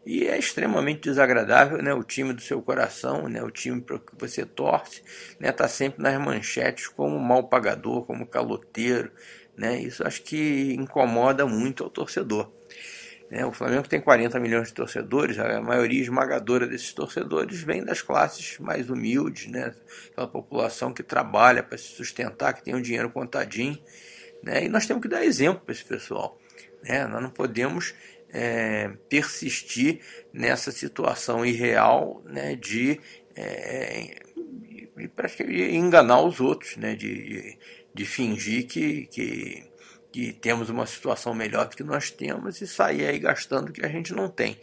E 0.07 0.29
é 0.29 0.39
extremamente 0.39 1.01
desagradável, 1.01 1.83
né? 1.83 1.93
O 1.93 2.05
time 2.05 2.33
do 2.33 2.41
seu 2.41 2.63
coração, 2.63 3.29
né? 3.29 3.43
O 3.43 3.51
time 3.51 3.81
para 3.81 3.99
que 3.99 4.13
você 4.17 4.47
torce, 4.47 5.03
né? 5.41 5.51
Tá 5.51 5.67
sempre 5.67 6.03
nas 6.03 6.19
manchetes 6.21 6.87
como 6.87 7.19
mal 7.19 7.49
pagador, 7.49 8.07
como 8.07 8.27
caloteiro, 8.27 9.11
né? 9.57 9.81
Isso 9.81 10.07
acho 10.07 10.23
que 10.23 10.75
incomoda 10.75 11.45
muito 11.45 11.83
ao 11.83 11.91
torcedor. 11.91 12.53
Né? 13.31 13.45
O 13.45 13.53
Flamengo 13.53 13.89
tem 13.89 14.01
40 14.01 14.41
milhões 14.41 14.69
de 14.69 14.75
torcedores, 14.75 15.39
a 15.39 15.61
maioria 15.61 16.01
esmagadora 16.01 16.67
desses 16.67 16.93
torcedores 16.93 17.63
vem 17.63 17.85
das 17.85 18.01
classes 18.01 18.59
mais 18.59 18.89
humildes, 18.89 19.49
né? 19.49 19.75
aquela 20.11 20.27
população 20.27 20.93
que 20.93 21.03
trabalha 21.03 21.63
para 21.63 21.77
se 21.77 21.89
sustentar, 21.89 22.55
que 22.55 22.63
tem 22.63 22.75
o 22.75 22.83
dinheiro 22.83 23.11
contadinho. 23.11 23.79
Né? 24.43 24.65
E 24.65 24.69
nós 24.69 24.87
temos 24.87 25.03
que 25.03 25.09
dar 25.09 25.25
exemplo 25.25 25.63
para 25.65 25.75
esse 25.75 25.85
pessoal. 25.85 26.39
Né? 26.83 27.07
Nós 27.07 27.23
não 27.23 27.31
podemos 27.31 27.95
é, 28.33 28.91
persistir 29.09 30.01
nessa 30.33 30.71
situação 30.71 31.45
irreal 31.45 32.23
né, 32.27 32.55
de, 32.55 33.01
é, 33.37 34.21
de 34.97 35.77
enganar 35.77 36.23
os 36.23 36.41
outros, 36.41 36.77
né, 36.77 36.95
de, 36.95 37.59
de 37.93 38.05
fingir 38.05 38.67
que, 38.67 39.07
que, 39.07 39.65
que, 40.13 40.33
temos 40.33 40.71
uma 40.71 40.87
situação 40.87 41.35
melhor 41.35 41.69
do 41.69 41.77
que 41.77 41.83
nós 41.83 42.11
temos 42.11 42.61
e 42.61 42.67
sair 42.67 43.07
aí 43.07 43.19
gastando 43.19 43.69
o 43.69 43.73
que 43.73 43.85
a 43.85 43.89
gente 43.89 44.13
não 44.13 44.29
tem. 44.29 44.59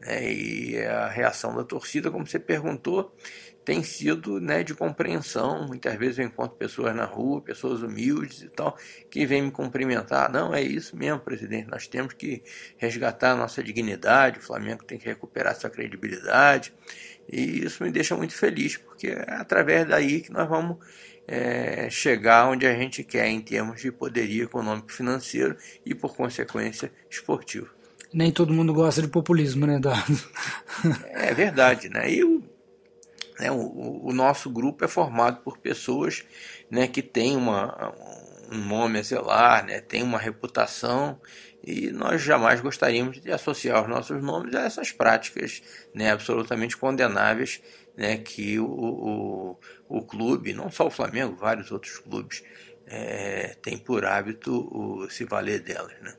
Né, 0.00 0.32
e 0.32 0.78
a 0.78 1.08
reação 1.08 1.54
da 1.54 1.64
torcida, 1.64 2.10
como 2.10 2.26
você 2.26 2.38
perguntou, 2.38 3.14
tem 3.68 3.82
sido 3.82 4.40
né, 4.40 4.64
de 4.64 4.72
compreensão. 4.72 5.66
Muitas 5.66 5.94
vezes 5.96 6.18
eu 6.18 6.24
encontro 6.24 6.56
pessoas 6.56 6.96
na 6.96 7.04
rua, 7.04 7.42
pessoas 7.42 7.82
humildes 7.82 8.40
e 8.40 8.48
tal, 8.48 8.74
que 9.10 9.26
vêm 9.26 9.42
me 9.42 9.50
cumprimentar. 9.50 10.32
Não, 10.32 10.54
é 10.54 10.62
isso 10.62 10.96
mesmo, 10.96 11.20
presidente. 11.20 11.68
Nós 11.68 11.86
temos 11.86 12.14
que 12.14 12.42
resgatar 12.78 13.32
a 13.32 13.36
nossa 13.36 13.62
dignidade, 13.62 14.38
o 14.38 14.42
Flamengo 14.42 14.84
tem 14.84 14.98
que 14.98 15.04
recuperar 15.04 15.54
sua 15.54 15.68
credibilidade. 15.68 16.72
E 17.30 17.62
isso 17.62 17.84
me 17.84 17.90
deixa 17.90 18.16
muito 18.16 18.32
feliz, 18.32 18.78
porque 18.78 19.08
é 19.08 19.34
através 19.34 19.86
daí 19.86 20.22
que 20.22 20.32
nós 20.32 20.48
vamos 20.48 20.78
é, 21.28 21.88
chegar 21.90 22.48
onde 22.48 22.66
a 22.66 22.74
gente 22.74 23.04
quer 23.04 23.28
em 23.28 23.40
termos 23.40 23.80
de 23.80 23.92
poderio 23.92 24.44
econômico 24.44 24.90
financeiro 24.90 25.56
e, 25.84 25.94
por 25.94 26.16
consequência, 26.16 26.90
esportivo. 27.10 27.68
Nem 28.12 28.32
todo 28.32 28.54
mundo 28.54 28.72
gosta 28.72 29.02
de 29.02 29.08
populismo, 29.08 29.66
né, 29.66 29.76
Eduardo? 29.76 30.18
É 31.12 31.34
verdade, 31.34 31.90
né? 31.90 32.10
E 32.10 32.24
o 32.24 32.42
né? 33.38 33.50
O, 33.50 34.08
o, 34.08 34.12
nosso 34.12 34.50
grupo 34.50 34.84
é 34.84 34.88
formado 34.88 35.42
por 35.42 35.58
pessoas 35.58 36.24
né, 36.70 36.88
que 36.88 37.02
têm 37.02 37.36
uma, 37.36 37.94
um 38.50 38.58
nome 38.58 38.98
a 38.98 39.02
zelar, 39.02 39.64
né, 39.64 39.80
tem 39.80 40.02
uma 40.02 40.18
reputação 40.18 41.20
e 41.68 41.92
nós 41.92 42.22
jamais 42.22 42.62
gostaríamos 42.62 43.20
de 43.20 43.30
associar 43.30 43.82
os 43.82 43.88
nossos 43.90 44.22
nomes 44.22 44.54
a 44.54 44.62
essas 44.62 44.90
práticas 44.90 45.62
né, 45.94 46.10
absolutamente 46.10 46.74
condenáveis 46.74 47.60
né, 47.94 48.16
que 48.16 48.58
o, 48.58 48.66
o, 48.66 49.56
o 49.86 50.02
clube, 50.02 50.54
não 50.54 50.70
só 50.70 50.86
o 50.86 50.90
Flamengo, 50.90 51.36
vários 51.36 51.70
outros 51.70 51.98
clubes, 51.98 52.42
é, 52.86 53.54
têm 53.60 53.76
por 53.76 54.06
hábito 54.06 54.50
o, 54.50 55.10
se 55.10 55.26
valer 55.26 55.60
delas. 55.60 55.92
Né? 56.00 56.14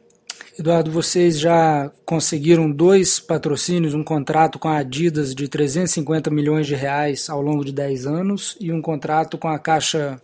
Eduardo, 0.59 0.91
vocês 0.91 1.39
já 1.39 1.91
conseguiram 2.05 2.69
dois 2.69 3.19
patrocínios, 3.19 3.95
um 3.95 4.03
contrato 4.03 4.59
com 4.59 4.67
a 4.67 4.77
Adidas 4.77 5.33
de 5.33 5.47
350 5.47 6.29
milhões 6.29 6.67
de 6.67 6.75
reais 6.75 7.27
ao 7.27 7.41
longo 7.41 7.65
de 7.65 7.71
10 7.71 8.05
anos 8.05 8.55
e 8.59 8.71
um 8.71 8.83
contrato 8.83 9.35
com 9.35 9.47
a 9.47 9.57
Caixa 9.57 10.21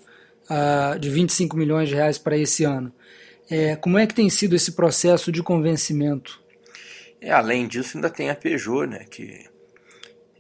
uh, 0.50 1.00
de 1.00 1.10
25 1.10 1.58
milhões 1.58 1.90
de 1.90 1.96
reais 1.96 2.20
para 2.20 2.38
esse 2.38 2.64
ano. 2.64 2.94
É, 3.50 3.76
como 3.76 3.98
é 3.98 4.08
que 4.08 4.14
tem 4.14 4.30
sido 4.30 4.56
esse 4.56 4.72
processo 4.72 5.32
de 5.32 5.44
convencimento? 5.44 6.42
É, 7.22 7.32
além 7.32 7.68
disso, 7.68 7.98
ainda 7.98 8.10
tem 8.10 8.30
a 8.30 8.36
Peugeot, 8.36 8.88
né, 8.88 9.06
que, 9.10 9.46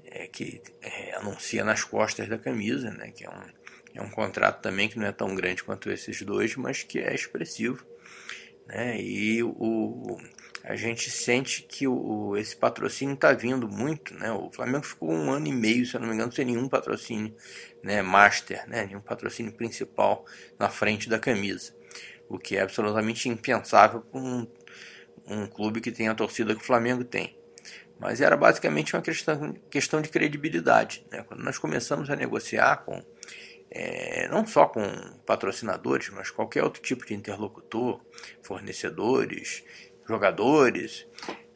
é, 0.05 0.27
que 0.27 0.61
é, 0.81 1.15
anuncia 1.15 1.63
nas 1.63 1.83
costas 1.83 2.27
da 2.27 2.37
camisa, 2.37 2.91
né, 2.91 3.11
que 3.15 3.25
é 3.25 3.29
um, 3.29 3.43
é 3.95 4.01
um 4.01 4.09
contrato 4.09 4.61
também 4.61 4.89
que 4.89 4.97
não 4.97 5.05
é 5.05 5.11
tão 5.11 5.33
grande 5.35 5.63
quanto 5.63 5.89
esses 5.89 6.21
dois, 6.21 6.55
mas 6.55 6.83
que 6.83 6.99
é 6.99 7.13
expressivo 7.13 7.85
né? 8.67 8.99
E 8.99 9.43
o, 9.43 10.17
a 10.63 10.75
gente 10.75 11.09
sente 11.09 11.63
que 11.63 11.87
o, 11.87 12.35
esse 12.35 12.55
patrocínio 12.55 13.13
está 13.13 13.31
vindo 13.31 13.67
muito, 13.67 14.13
né? 14.15 14.31
O 14.31 14.49
Flamengo 14.51 14.85
ficou 14.85 15.11
um 15.11 15.31
ano 15.31 15.47
e 15.47 15.51
meio, 15.51 15.85
se 15.85 15.95
eu 15.95 16.01
não 16.01 16.07
me 16.07 16.15
engano, 16.15 16.31
sem 16.31 16.45
nenhum 16.45 16.67
patrocínio, 16.67 17.33
né? 17.83 18.01
Master, 18.01 18.67
né? 18.67 18.85
Nenhum 18.85 19.01
patrocínio 19.01 19.51
principal 19.53 20.25
na 20.57 20.69
frente 20.69 21.07
da 21.07 21.19
camisa, 21.19 21.73
o 22.29 22.37
que 22.37 22.57
é 22.57 22.61
absolutamente 22.61 23.29
impensável 23.29 24.01
para 24.01 24.19
um, 24.19 24.47
um 25.27 25.47
clube 25.47 25.81
que 25.81 25.91
tem 25.91 26.07
a 26.07 26.15
torcida 26.15 26.55
que 26.55 26.61
o 26.61 26.65
Flamengo 26.65 27.03
tem. 27.03 27.37
Mas 27.99 28.19
era 28.19 28.35
basicamente 28.35 28.95
uma 28.95 29.01
questão, 29.01 29.53
questão 29.69 30.01
de 30.01 30.09
credibilidade. 30.09 31.05
Né? 31.11 31.23
Quando 31.23 31.43
nós 31.43 31.57
começamos 31.57 32.09
a 32.09 32.15
negociar 32.15 32.77
com 32.77 33.01
é, 33.71 34.27
não 34.29 34.45
só 34.45 34.67
com 34.67 34.83
patrocinadores, 35.25 36.09
mas 36.09 36.29
qualquer 36.29 36.63
outro 36.63 36.81
tipo 36.81 37.05
de 37.05 37.13
interlocutor, 37.13 37.99
fornecedores, 38.41 39.63
jogadores, 40.07 41.05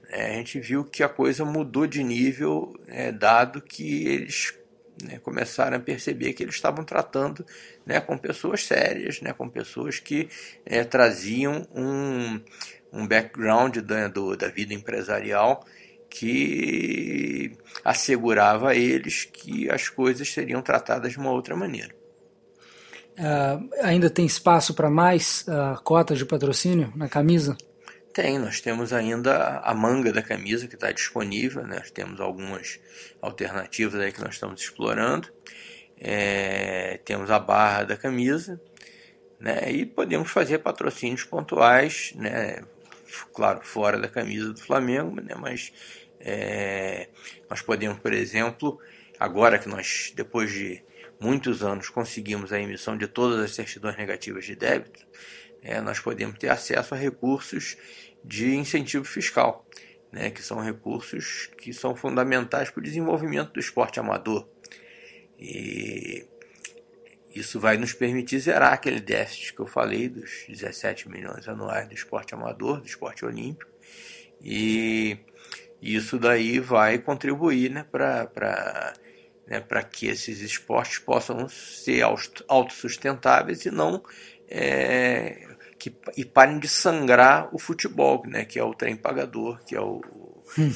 é, 0.10 0.32
a 0.32 0.34
gente 0.34 0.60
viu 0.60 0.84
que 0.84 1.04
a 1.04 1.10
coisa 1.10 1.46
mudou 1.46 1.88
de 1.88 2.04
nível, 2.04 2.74
é, 2.88 3.12
dado 3.12 3.62
que 3.62 4.08
eles 4.08 4.58
né, 5.04 5.20
começaram 5.20 5.78
a 5.78 5.80
perceber 5.80 6.34
que 6.34 6.44
eles 6.44 6.56
estavam 6.56 6.84
tratando 6.84 7.46
né, 7.86 8.00
com 8.00 8.18
pessoas 8.18 8.66
sérias, 8.66 9.22
né, 9.22 9.34
com 9.34 9.50
pessoas 9.50 10.00
que 10.00 10.30
é, 10.66 10.84
traziam 10.84 11.68
um, 11.76 12.40
um 12.92 13.08
background 13.08 13.78
da, 13.78 14.08
do, 14.08 14.36
da 14.36 14.48
vida 14.48 14.74
empresarial 14.74 15.66
que 16.10 17.52
assegurava 17.84 18.72
a 18.72 18.76
eles 18.76 19.26
que 19.26 19.70
as 19.70 19.90
coisas 19.90 20.32
seriam 20.32 20.62
tratadas 20.62 21.12
de 21.12 21.20
uma 21.20 21.32
outra 21.32 21.56
maneira. 21.56 21.94
Uh, 23.20 23.70
ainda 23.84 24.10
tem 24.10 24.26
espaço 24.26 24.74
para 24.74 24.90
mais 24.90 25.46
uh, 25.48 25.82
cotas 25.84 26.18
de 26.18 26.26
patrocínio 26.26 26.92
na 26.96 27.10
camisa? 27.10 27.58
Tem, 28.14 28.40
nós 28.40 28.60
temos 28.60 28.92
ainda 28.92 29.60
a 29.60 29.74
manga 29.74 30.12
da 30.12 30.22
camisa 30.22 30.68
que 30.68 30.76
está 30.76 30.92
disponível, 30.92 31.64
né? 31.64 31.78
nós 31.78 31.92
temos 31.92 32.20
algumas 32.20 32.80
alternativas 33.22 34.00
aí 34.02 34.12
que 34.12 34.22
nós 34.22 34.34
estamos 34.34 34.62
explorando. 34.62 35.32
É, 36.02 37.00
temos 37.06 37.30
a 37.30 37.38
barra 37.38 37.84
da 37.84 37.98
camisa, 37.98 38.60
né? 39.40 39.70
E 39.72 39.86
podemos 39.86 40.32
fazer 40.32 40.60
patrocínios 40.60 41.24
pontuais, 41.24 42.14
né? 42.16 42.64
Claro, 43.34 43.62
fora 43.64 44.00
da 44.00 44.08
camisa 44.08 44.54
do 44.54 44.60
Flamengo, 44.60 45.20
né? 45.22 45.36
Mas 45.38 45.74
é, 46.20 47.10
nós 47.50 47.62
podemos, 47.62 48.00
por 48.00 48.14
exemplo, 48.14 48.80
agora 49.20 49.60
que 49.60 49.68
nós, 49.68 50.14
depois 50.16 50.52
de 50.52 50.82
muitos 51.20 51.64
anos 51.64 51.90
conseguimos 51.90 52.54
a 52.54 52.60
emissão 52.60 52.98
de 52.98 53.08
todas 53.08 53.40
as 53.40 53.54
certidões 53.54 53.98
negativas 53.98 54.46
de 54.46 54.56
débito, 54.56 55.06
é, 55.62 55.82
nós 55.82 56.00
podemos 56.00 56.38
ter 56.38 56.50
acesso 56.50 56.94
a 56.94 56.98
recursos 56.98 57.78
de 58.24 58.56
incentivo 58.56 59.06
fiscal, 59.06 59.66
né, 60.12 60.30
que 60.30 60.42
são 60.42 60.60
recursos 60.60 61.50
que 61.58 61.74
são 61.74 61.96
fundamentais 61.96 62.70
para 62.70 62.80
o 62.80 62.84
desenvolvimento 62.84 63.54
do 63.54 63.60
esporte 63.60 64.00
amador. 64.00 64.48
E 65.38 66.26
isso 67.34 67.60
vai 67.60 67.78
nos 67.78 67.94
permitir 67.94 68.40
zerar 68.40 68.74
aquele 68.74 69.00
déficit 69.00 69.54
que 69.54 69.60
eu 69.60 69.68
falei 69.68 70.10
dos 70.10 70.46
17 70.48 71.08
milhões 71.10 71.48
anuais 71.48 71.88
do 71.88 71.94
esporte 71.94 72.34
amador, 72.34 72.82
do 72.82 72.88
esporte 72.88 73.24
olímpico. 73.24 73.72
E 74.42 75.18
isso 75.82 76.18
daí 76.18 76.60
vai 76.60 76.98
contribuir 76.98 77.70
né, 77.70 77.86
para 77.90 78.94
né, 79.48 79.64
que 79.92 80.08
esses 80.08 80.42
esportes 80.42 81.00
possam 81.00 81.48
ser 81.48 82.04
autossustentáveis 82.48 83.66
e 83.66 83.72
não 83.72 84.04
é, 84.50 85.48
que, 85.80 85.96
e 86.18 86.26
parem 86.26 86.60
de 86.60 86.68
sangrar 86.68 87.50
o 87.56 87.58
futebol, 87.58 88.22
né, 88.28 88.44
que 88.44 88.60
é 88.60 88.64
o 88.64 88.74
trem 88.74 88.96
pagador, 88.96 89.60
que 89.66 89.76
é 89.76 89.82
o. 89.82 90.02
Hum, 90.58 90.74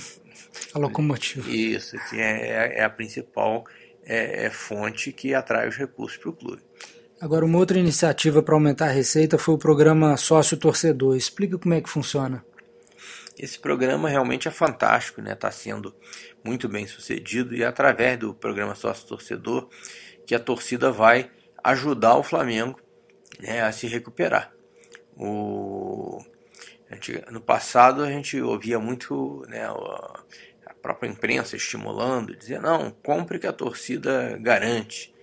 a 0.73 0.79
locomotiva. 0.79 1.49
Isso, 1.49 1.97
que 2.09 2.19
é, 2.19 2.79
é 2.79 2.83
a 2.83 2.89
principal 2.89 3.65
é, 4.05 4.45
é 4.45 4.49
fonte 4.49 5.11
que 5.11 5.33
atrai 5.33 5.67
os 5.67 5.75
recursos 5.75 6.17
para 6.17 6.29
o 6.29 6.33
clube. 6.33 6.61
Agora, 7.19 7.45
uma 7.45 7.59
outra 7.59 7.77
iniciativa 7.77 8.41
para 8.41 8.55
aumentar 8.55 8.87
a 8.87 8.91
receita 8.91 9.37
foi 9.37 9.55
o 9.55 9.57
programa 9.57 10.17
Sócio 10.17 10.57
Torcedor. 10.57 11.15
Explica 11.15 11.57
como 11.57 11.73
é 11.73 11.81
que 11.81 11.89
funciona. 11.89 12.43
Esse 13.37 13.57
programa 13.57 14.09
realmente 14.09 14.47
é 14.47 14.51
fantástico, 14.51 15.21
né? 15.21 15.33
Está 15.33 15.49
sendo 15.49 15.95
muito 16.43 16.69
bem 16.69 16.85
sucedido 16.85 17.55
e 17.55 17.63
é 17.63 17.65
através 17.65 18.19
do 18.19 18.33
programa 18.33 18.75
Sócio 18.75 19.07
Torcedor 19.07 19.69
que 20.25 20.35
a 20.35 20.39
torcida 20.39 20.91
vai 20.91 21.29
ajudar 21.63 22.15
o 22.15 22.23
Flamengo 22.23 22.79
né, 23.39 23.61
a 23.61 23.71
se 23.71 23.87
recuperar. 23.87 24.52
O, 25.17 26.19
no 27.31 27.41
passado 27.41 28.03
a 28.03 28.09
gente 28.09 28.41
ouvia 28.41 28.79
muito 28.79 29.45
né, 29.47 29.65
a 29.65 30.73
própria 30.81 31.09
imprensa 31.09 31.55
estimulando, 31.55 32.35
dizia 32.35 32.59
não, 32.59 32.91
compre 32.91 33.39
que 33.39 33.47
a 33.47 33.53
torcida 33.53 34.37
garante. 34.39 35.13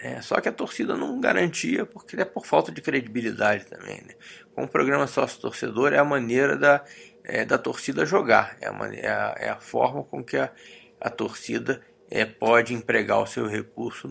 É, 0.00 0.20
só 0.20 0.38
que 0.40 0.48
a 0.48 0.52
torcida 0.52 0.96
não 0.96 1.18
garantia 1.18 1.86
porque 1.86 2.16
é 2.16 2.24
por 2.24 2.44
falta 2.44 2.70
de 2.70 2.82
credibilidade 2.82 3.64
também. 3.66 4.02
Né? 4.02 4.14
Com 4.54 4.64
o 4.64 4.68
programa 4.68 5.06
sócio 5.06 5.40
torcedor 5.40 5.94
é 5.94 5.98
a 5.98 6.04
maneira 6.04 6.56
da 6.56 6.84
é, 7.24 7.44
da 7.44 7.56
torcida 7.56 8.04
jogar, 8.04 8.56
é, 8.60 8.70
uma, 8.70 8.94
é, 8.94 9.08
a, 9.08 9.34
é 9.38 9.48
a 9.48 9.58
forma 9.58 10.04
com 10.04 10.22
que 10.22 10.36
a, 10.36 10.52
a 11.00 11.08
torcida 11.08 11.80
é, 12.10 12.24
pode 12.24 12.74
empregar 12.74 13.18
o 13.18 13.26
seu 13.26 13.46
recurso 13.46 14.06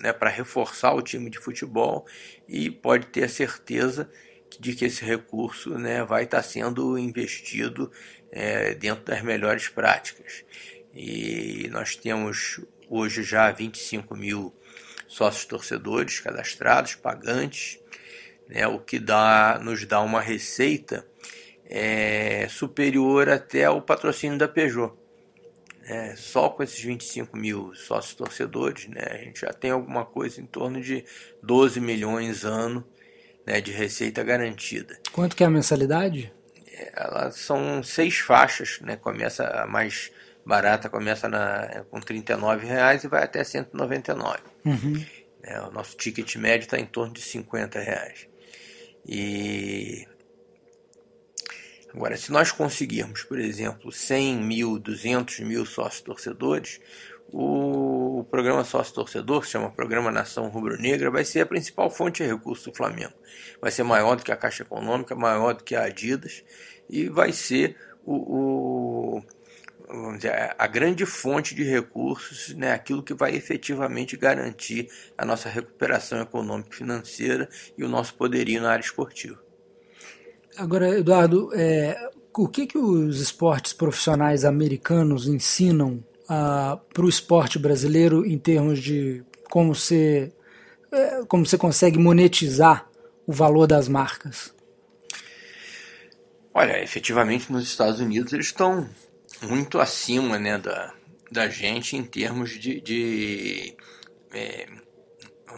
né, 0.00 0.12
para 0.12 0.28
reforçar 0.28 0.92
o 0.92 1.02
time 1.02 1.30
de 1.30 1.38
futebol 1.38 2.06
e 2.46 2.70
pode 2.70 3.06
ter 3.06 3.24
a 3.24 3.28
certeza 3.28 4.10
de 4.58 4.74
que 4.74 4.84
esse 4.84 5.04
recurso 5.04 5.78
né, 5.78 6.04
vai 6.04 6.24
estar 6.24 6.42
sendo 6.42 6.98
investido 6.98 7.90
é, 8.30 8.74
dentro 8.74 9.04
das 9.04 9.22
melhores 9.22 9.68
práticas. 9.68 10.44
E 10.94 11.68
nós 11.70 11.96
temos 11.96 12.60
hoje 12.88 13.22
já 13.22 13.50
25 13.50 14.16
mil 14.16 14.54
sócios 15.06 15.44
torcedores 15.44 16.20
cadastrados, 16.20 16.94
pagantes, 16.94 17.78
né, 18.48 18.66
o 18.66 18.78
que 18.78 18.98
dá, 18.98 19.58
nos 19.62 19.84
dá 19.84 20.00
uma 20.00 20.20
receita 20.20 21.06
é, 21.64 22.46
superior 22.48 23.28
até 23.28 23.64
ao 23.64 23.82
patrocínio 23.82 24.38
da 24.38 24.48
Peugeot. 24.48 24.94
É, 25.88 26.16
só 26.16 26.48
com 26.48 26.64
esses 26.64 26.80
25 26.80 27.36
mil 27.36 27.72
sócios 27.74 28.14
torcedores, 28.14 28.88
né, 28.88 29.06
a 29.08 29.16
gente 29.18 29.40
já 29.40 29.52
tem 29.52 29.70
alguma 29.70 30.04
coisa 30.04 30.40
em 30.40 30.46
torno 30.46 30.80
de 30.80 31.04
12 31.42 31.80
milhões 31.80 32.44
ano 32.44 32.84
né, 33.46 33.60
de 33.60 33.72
receita 33.72 34.22
garantida. 34.24 34.98
Quanto 35.12 35.36
que 35.36 35.44
é 35.44 35.46
a 35.46 35.50
mensalidade? 35.50 36.32
É, 36.66 36.92
elas 36.96 37.36
são 37.36 37.82
seis 37.82 38.18
faixas, 38.18 38.80
né, 38.80 38.96
começa 38.96 39.44
a 39.44 39.66
mais 39.66 40.10
barata 40.46 40.88
começa 40.88 41.28
na, 41.28 41.84
com 41.90 41.98
R$ 41.98 42.66
reais 42.66 43.02
e 43.02 43.08
vai 43.08 43.24
até 43.24 43.42
199. 43.42 44.38
Uhum. 44.64 45.04
É, 45.42 45.60
o 45.60 45.72
nosso 45.72 45.96
ticket 45.96 46.36
médio 46.36 46.66
está 46.66 46.78
em 46.78 46.86
torno 46.86 47.12
de 47.12 47.20
50 47.20 47.80
reais. 47.80 48.28
E 49.04 50.06
agora, 51.92 52.16
se 52.16 52.30
nós 52.30 52.52
conseguirmos, 52.52 53.24
por 53.24 53.40
exemplo, 53.40 53.90
100 53.90 54.36
mil, 54.36 54.78
200 54.78 55.40
mil 55.40 55.66
sócios 55.66 56.00
torcedores, 56.02 56.80
o 57.32 58.24
programa 58.30 58.64
sócio 58.64 58.94
torcedor, 58.94 59.40
que 59.40 59.46
se 59.46 59.52
chama 59.52 59.70
Programa 59.70 60.10
Nação 60.10 60.48
Rubro-Negra, 60.48 61.10
vai 61.10 61.24
ser 61.24 61.40
a 61.40 61.46
principal 61.46 61.90
fonte 61.90 62.22
de 62.22 62.28
recursos 62.28 62.64
do 62.64 62.74
Flamengo. 62.74 63.12
Vai 63.60 63.70
ser 63.70 63.82
maior 63.82 64.16
do 64.16 64.22
que 64.22 64.32
a 64.32 64.36
Caixa 64.36 64.62
Econômica, 64.62 65.14
maior 65.14 65.54
do 65.54 65.64
que 65.64 65.74
a 65.74 65.84
Adidas 65.84 66.44
e 66.88 67.08
vai 67.08 67.32
ser 67.32 67.76
o, 68.04 69.18
o 69.18 69.22
dizer, 70.16 70.54
a 70.56 70.66
grande 70.66 71.04
fonte 71.04 71.54
de 71.54 71.64
recursos, 71.64 72.54
né, 72.54 72.72
aquilo 72.72 73.02
que 73.02 73.14
vai 73.14 73.34
efetivamente 73.34 74.16
garantir 74.16 74.88
a 75.16 75.24
nossa 75.24 75.48
recuperação 75.48 76.20
econômica 76.20 76.70
e 76.72 76.76
financeira 76.76 77.48
e 77.76 77.84
o 77.84 77.88
nosso 77.88 78.14
poderio 78.14 78.62
na 78.62 78.70
área 78.70 78.84
esportiva. 78.84 79.38
Agora, 80.56 80.88
Eduardo, 80.88 81.50
é, 81.54 82.10
o 82.34 82.48
que, 82.48 82.66
que 82.66 82.78
os 82.78 83.20
esportes 83.20 83.72
profissionais 83.72 84.44
americanos 84.44 85.28
ensinam 85.28 86.02
para 86.26 87.04
o 87.04 87.08
esporte 87.08 87.58
brasileiro 87.58 88.26
em 88.26 88.38
termos 88.38 88.80
de 88.80 89.24
como 89.50 89.74
você, 89.74 90.32
é, 90.90 91.24
como 91.28 91.46
você 91.46 91.56
consegue 91.56 91.98
monetizar 91.98 92.88
o 93.26 93.32
valor 93.32 93.66
das 93.66 93.88
marcas? 93.88 94.54
Olha, 96.52 96.82
efetivamente 96.82 97.52
nos 97.52 97.64
Estados 97.64 98.00
Unidos 98.00 98.32
eles 98.32 98.46
estão 98.46 98.88
muito 99.42 99.78
acima 99.78 100.38
né, 100.38 100.58
da, 100.58 100.94
da 101.30 101.48
gente 101.48 101.96
em 101.96 102.02
termos 102.02 102.58
de, 102.58 102.80
de, 102.80 103.76
é, 104.32 104.66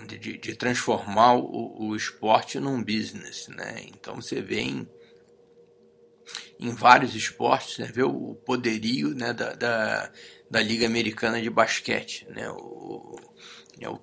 de, 0.07 0.39
de, 0.39 0.57
transformar 0.57 1.35
o, 1.35 1.89
o 1.89 1.97
esporte 1.97 2.59
num 2.59 2.83
business. 2.83 3.49
Né? 3.49 3.85
Então 3.87 4.17
você 4.17 4.41
vê 4.41 4.61
em, 4.61 4.89
em 6.59 6.71
vários 6.71 7.15
esportes, 7.15 7.79
né, 7.79 7.91
vê 7.93 8.03
o 8.03 8.35
poderio 8.35 9.15
né, 9.15 9.33
da, 9.33 9.55
da, 9.55 10.11
da 10.51 10.61
Liga 10.61 10.87
Americana 10.87 11.41
de 11.41 11.51
Basquete. 11.51 12.27
Né? 12.31 12.49
O, 12.51 13.17
é 13.81 13.89
o 13.89 14.01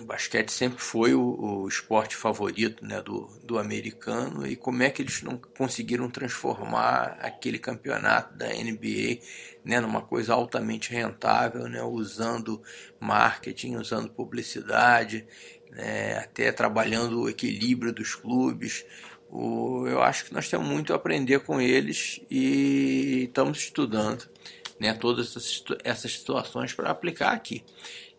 o 0.00 0.04
basquete 0.04 0.50
sempre 0.50 0.82
foi 0.82 1.14
o, 1.14 1.20
o 1.20 1.68
esporte 1.68 2.16
favorito 2.16 2.84
né, 2.84 3.02
do, 3.02 3.28
do 3.44 3.58
americano 3.58 4.46
e 4.46 4.56
como 4.56 4.82
é 4.82 4.88
que 4.88 5.02
eles 5.02 5.22
não 5.22 5.36
conseguiram 5.36 6.08
transformar 6.08 7.18
aquele 7.20 7.58
campeonato 7.58 8.36
da 8.36 8.48
NBA 8.48 9.18
né, 9.62 9.78
numa 9.78 10.00
coisa 10.00 10.32
altamente 10.32 10.90
rentável, 10.90 11.68
né, 11.68 11.82
usando 11.82 12.62
marketing, 12.98 13.76
usando 13.76 14.08
publicidade, 14.10 15.26
né, 15.70 16.18
até 16.18 16.50
trabalhando 16.50 17.20
o 17.20 17.28
equilíbrio 17.28 17.92
dos 17.92 18.14
clubes. 18.14 18.86
O, 19.28 19.86
eu 19.86 20.02
acho 20.02 20.24
que 20.24 20.32
nós 20.32 20.48
temos 20.48 20.66
muito 20.66 20.94
a 20.94 20.96
aprender 20.96 21.40
com 21.40 21.60
eles 21.60 22.20
e 22.30 23.24
estamos 23.24 23.58
estudando 23.58 24.30
né, 24.80 24.94
todas 24.94 25.28
essas, 25.28 25.62
essas 25.84 26.12
situações 26.14 26.72
para 26.72 26.90
aplicar 26.90 27.32
aqui. 27.32 27.62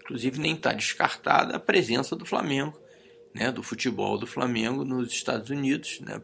Inclusive, 0.04 0.40
nem 0.40 0.54
está 0.54 0.72
descartada 0.72 1.56
a 1.56 1.60
presença 1.60 2.16
do 2.16 2.26
Flamengo, 2.26 2.80
né, 3.34 3.52
do 3.52 3.64
futebol 3.64 4.18
do 4.18 4.28
Flamengo 4.28 4.86
nos 4.86 5.12
Estados 5.12 5.50
Unidos. 5.50 6.00
Né? 6.02 6.22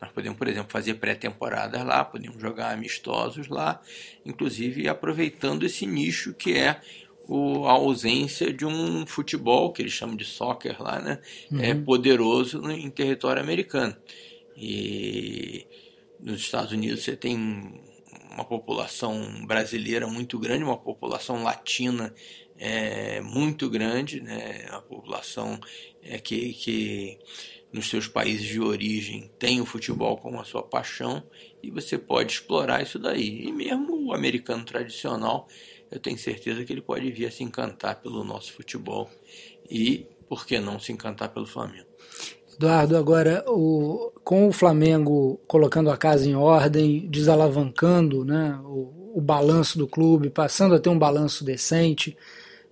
Nós 0.00 0.10
podemos, 0.10 0.38
por 0.38 0.48
exemplo, 0.48 0.72
fazer 0.72 0.94
pré-temporadas 0.94 1.84
lá, 1.84 2.02
podemos 2.04 2.40
jogar 2.40 2.72
amistosos 2.72 3.48
lá, 3.48 3.80
inclusive 4.24 4.88
aproveitando 4.88 5.66
esse 5.66 5.84
nicho 5.84 6.32
que 6.32 6.56
é 6.56 6.80
o, 7.26 7.66
a 7.66 7.72
ausência 7.72 8.50
de 8.50 8.64
um 8.64 9.06
futebol, 9.06 9.70
que 9.70 9.82
eles 9.82 9.92
chamam 9.92 10.16
de 10.16 10.24
soccer 10.24 10.82
lá, 10.82 10.98
né, 10.98 11.20
é 11.50 11.54
uhum. 11.54 11.60
é 11.62 11.74
poderoso 11.74 12.58
no, 12.58 12.70
em 12.70 12.88
território 12.88 13.42
americano. 13.42 13.94
E 14.56 15.66
nos 16.18 16.40
Estados 16.40 16.72
Unidos 16.72 17.04
você 17.04 17.14
tem 17.14 17.87
uma 18.30 18.44
população 18.44 19.46
brasileira 19.46 20.06
muito 20.06 20.38
grande, 20.38 20.64
uma 20.64 20.76
população 20.76 21.42
latina 21.42 22.14
é 22.56 23.20
muito 23.20 23.70
grande, 23.70 24.20
né? 24.20 24.66
a 24.70 24.80
população 24.80 25.60
é 26.02 26.18
que, 26.18 26.52
que 26.54 27.18
nos 27.72 27.88
seus 27.88 28.08
países 28.08 28.46
de 28.46 28.60
origem 28.60 29.30
tem 29.38 29.60
o 29.60 29.66
futebol 29.66 30.16
como 30.16 30.40
a 30.40 30.44
sua 30.44 30.62
paixão 30.62 31.22
e 31.62 31.70
você 31.70 31.96
pode 31.96 32.32
explorar 32.32 32.82
isso 32.82 32.98
daí. 32.98 33.46
E 33.46 33.52
mesmo 33.52 34.06
o 34.06 34.12
americano 34.12 34.64
tradicional, 34.64 35.46
eu 35.90 36.00
tenho 36.00 36.18
certeza 36.18 36.64
que 36.64 36.72
ele 36.72 36.82
pode 36.82 37.10
vir 37.10 37.26
a 37.26 37.30
se 37.30 37.42
encantar 37.42 38.00
pelo 38.00 38.24
nosso 38.24 38.52
futebol 38.52 39.10
e, 39.70 40.06
por 40.28 40.46
que 40.46 40.58
não, 40.58 40.78
se 40.78 40.92
encantar 40.92 41.32
pelo 41.32 41.46
Flamengo. 41.46 41.87
Eduardo, 42.58 42.96
agora 42.96 43.44
o, 43.46 44.10
com 44.24 44.48
o 44.48 44.52
Flamengo 44.52 45.40
colocando 45.46 45.90
a 45.90 45.96
casa 45.96 46.28
em 46.28 46.34
ordem, 46.34 47.08
desalavancando 47.08 48.24
né, 48.24 48.58
o, 48.64 49.12
o 49.14 49.20
balanço 49.20 49.78
do 49.78 49.86
clube, 49.86 50.28
passando 50.28 50.74
a 50.74 50.80
ter 50.80 50.88
um 50.88 50.98
balanço 50.98 51.44
decente, 51.44 52.16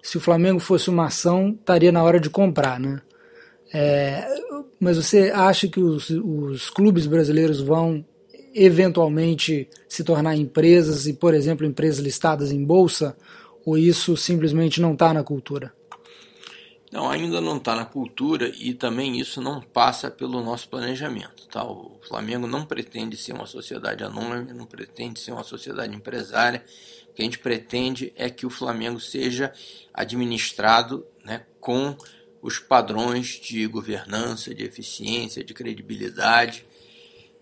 se 0.03 0.17
o 0.17 0.21
Flamengo 0.21 0.59
fosse 0.59 0.91
uma 0.91 1.07
ação, 1.07 1.51
estaria 1.51 1.93
na 1.93 2.03
hora 2.03 2.19
de 2.19 2.29
comprar, 2.29 2.81
né? 2.81 3.01
É, 3.73 4.27
mas 4.79 4.97
você 4.97 5.33
acha 5.35 5.69
que 5.69 5.81
os, 5.81 6.11
os 6.11 6.69
clubes 6.71 7.07
brasileiros 7.07 7.61
vão 7.61 8.05
eventualmente 8.55 9.69
se 9.89 10.03
tornar 10.03 10.37
empresas 10.37 11.07
e, 11.07 11.13
por 11.13 11.33
exemplo, 11.35 11.67
empresas 11.67 12.01
listadas 12.01 12.51
em 12.51 12.65
bolsa? 12.65 13.17
Ou 13.65 13.77
isso 13.77 14.17
simplesmente 14.17 14.81
não 14.81 14.93
está 14.93 15.13
na 15.13 15.25
cultura? 15.25 15.73
Não, 16.93 17.11
ainda 17.11 17.41
não 17.41 17.57
está 17.57 17.75
na 17.75 17.85
cultura 17.85 18.53
e 18.57 18.73
também 18.73 19.19
isso 19.19 19.41
não 19.41 19.61
passa 19.61 20.11
pelo 20.11 20.43
nosso 20.43 20.69
planejamento. 20.69 21.47
Tá? 21.49 21.65
O 21.65 22.01
Flamengo 22.07 22.47
não 22.47 22.65
pretende 22.65 23.17
ser 23.17 23.33
uma 23.33 23.47
sociedade 23.47 24.05
anônima, 24.05 24.55
não 24.55 24.67
pretende 24.67 25.19
ser 25.19 25.33
uma 25.33 25.43
sociedade 25.43 25.95
empresária. 25.95 26.65
O 27.11 27.13
que 27.13 27.23
a 27.23 27.25
gente 27.25 27.39
pretende 27.39 28.13
é 28.17 28.31
que 28.31 28.47
o 28.47 28.51
Flamengo 28.51 29.01
seja 29.01 29.53
administrado 29.93 31.05
né, 31.25 31.45
com 31.61 31.97
os 32.41 32.59
padrões 32.61 33.41
de 33.41 33.67
governança, 33.67 34.55
de 34.55 34.63
eficiência, 34.63 35.43
de 35.43 35.53
credibilidade 35.53 36.65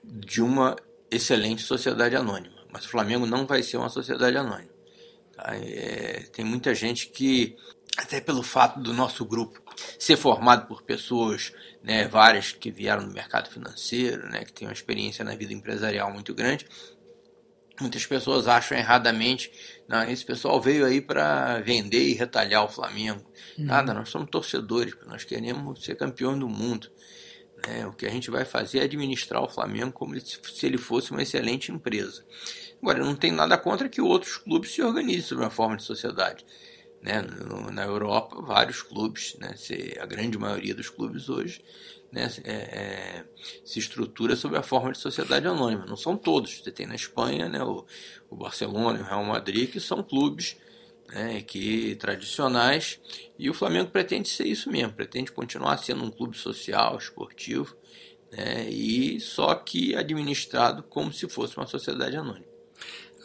de 0.03 0.41
uma 0.41 0.77
excelente 1.11 1.63
sociedade 1.63 2.17
anônima. 2.17 2.55
Mas 2.73 2.87
o 2.87 2.89
Flamengo 2.89 3.27
não 3.27 3.47
vai 3.47 3.63
ser 3.63 3.77
uma 3.77 3.91
sociedade 3.91 4.37
anônima. 4.37 4.71
Tá? 5.37 5.55
É, 5.55 6.25
tem 6.33 6.45
muita 6.45 6.75
gente 6.75 7.09
que 7.09 7.57
até 7.97 8.21
pelo 8.21 8.43
fato 8.43 8.81
do 8.81 8.93
nosso 8.93 9.25
grupo 9.25 9.63
ser 9.99 10.17
formado 10.17 10.67
por 10.67 10.83
pessoas, 10.83 11.53
né, 11.83 12.07
várias 12.09 12.53
que 12.53 12.71
vieram 12.71 13.07
do 13.07 13.13
mercado 13.13 13.51
financeiro, 13.51 14.29
né, 14.29 14.45
que 14.45 14.53
têm 14.53 14.67
uma 14.67 14.75
experiência 14.75 15.25
na 15.25 15.35
vida 15.35 15.53
empresarial 15.53 16.13
muito 16.13 16.35
grande, 16.35 16.67
muitas 17.81 18.05
pessoas 18.07 18.47
acham 18.49 18.77
erradamente, 18.77 19.51
não, 19.89 20.03
esse 20.09 20.25
pessoal 20.25 20.61
veio 20.61 20.85
aí 20.85 21.01
para 21.01 21.61
vender 21.61 22.09
e 22.09 22.15
retalhar 22.15 22.65
o 22.65 22.69
Flamengo. 22.69 23.25
Uhum. 23.59 23.67
Nada, 23.67 23.95
nós 23.95 24.09
somos 24.09 24.31
torcedores, 24.31 24.95
nós 25.07 25.25
queremos 25.25 25.85
ser 25.85 25.97
campeão 25.97 26.39
do 26.39 26.49
mundo. 26.49 26.91
Né? 27.67 27.87
O 27.87 27.93
que 27.93 28.07
a 28.07 28.11
gente 28.11 28.31
vai 28.31 28.45
fazer 28.45 28.81
é 28.81 28.85
administrar 28.85 29.43
o 29.43 29.49
Flamengo 29.49 29.93
como 29.93 30.19
se 30.21 30.67
ele 30.67 30.79
fosse 30.79 31.11
uma 31.11 31.23
excelente 31.23 31.73
empresa. 31.73 32.25
Agora, 32.81 33.03
não 33.05 33.17
tem 33.17 33.33
nada 33.33 33.57
contra 33.57 33.89
que 33.89 34.01
outros 34.01 34.37
clubes 34.37 34.73
se 34.73 34.83
organizem 34.83 35.23
sob 35.23 35.41
uma 35.41 35.51
forma 35.51 35.77
de 35.77 35.83
sociedade. 35.83 36.45
Né? 37.05 37.23
na 37.71 37.85
Europa, 37.85 38.41
vários 38.41 38.81
clubes, 38.81 39.37
né? 39.39 39.55
a 40.01 40.07
grande 40.07 40.39
maioria 40.39 40.75
dos 40.75 40.89
clubes 40.89 41.29
hoje, 41.29 41.63
né? 42.11 42.31
É, 42.45 42.53
é, 42.53 43.25
se 43.63 43.79
estrutura 43.79 44.35
sob 44.35 44.57
a 44.57 44.63
forma 44.63 44.91
de 44.91 44.99
sociedade 44.99 45.47
anônima. 45.47 45.85
Não 45.85 45.99
são 45.99 46.17
todos. 46.17 46.63
Você 46.63 46.73
tem 46.73 46.87
na 46.87 46.95
Espanha 46.95 47.47
né? 47.47 47.63
o, 47.63 47.85
o 48.31 48.37
Barcelona 48.37 48.99
e 48.99 49.03
o 49.03 49.05
Real 49.05 49.23
Madrid, 49.23 49.71
que 49.71 49.81
são 49.81 50.03
clubes 50.03 50.57
né, 51.09 51.43
que 51.43 51.95
tradicionais, 51.97 53.01
e 53.39 53.51
o 53.51 53.55
Flamengo 53.55 53.91
pretende 53.91 54.29
ser 54.29 54.47
isso 54.47 54.71
mesmo, 54.71 54.93
pretende 54.93 55.33
continuar 55.33 55.77
sendo 55.79 56.05
um 56.05 56.11
clube 56.11 56.37
social, 56.37 56.97
esportivo, 56.97 57.77
né, 58.33 58.69
e 58.69 59.21
só 59.21 59.55
que 59.55 59.95
administrado 59.95 60.83
como 60.83 61.13
se 61.13 61.29
fosse 61.29 61.57
uma 61.57 61.67
sociedade 61.67 62.17
anônima. 62.17 62.54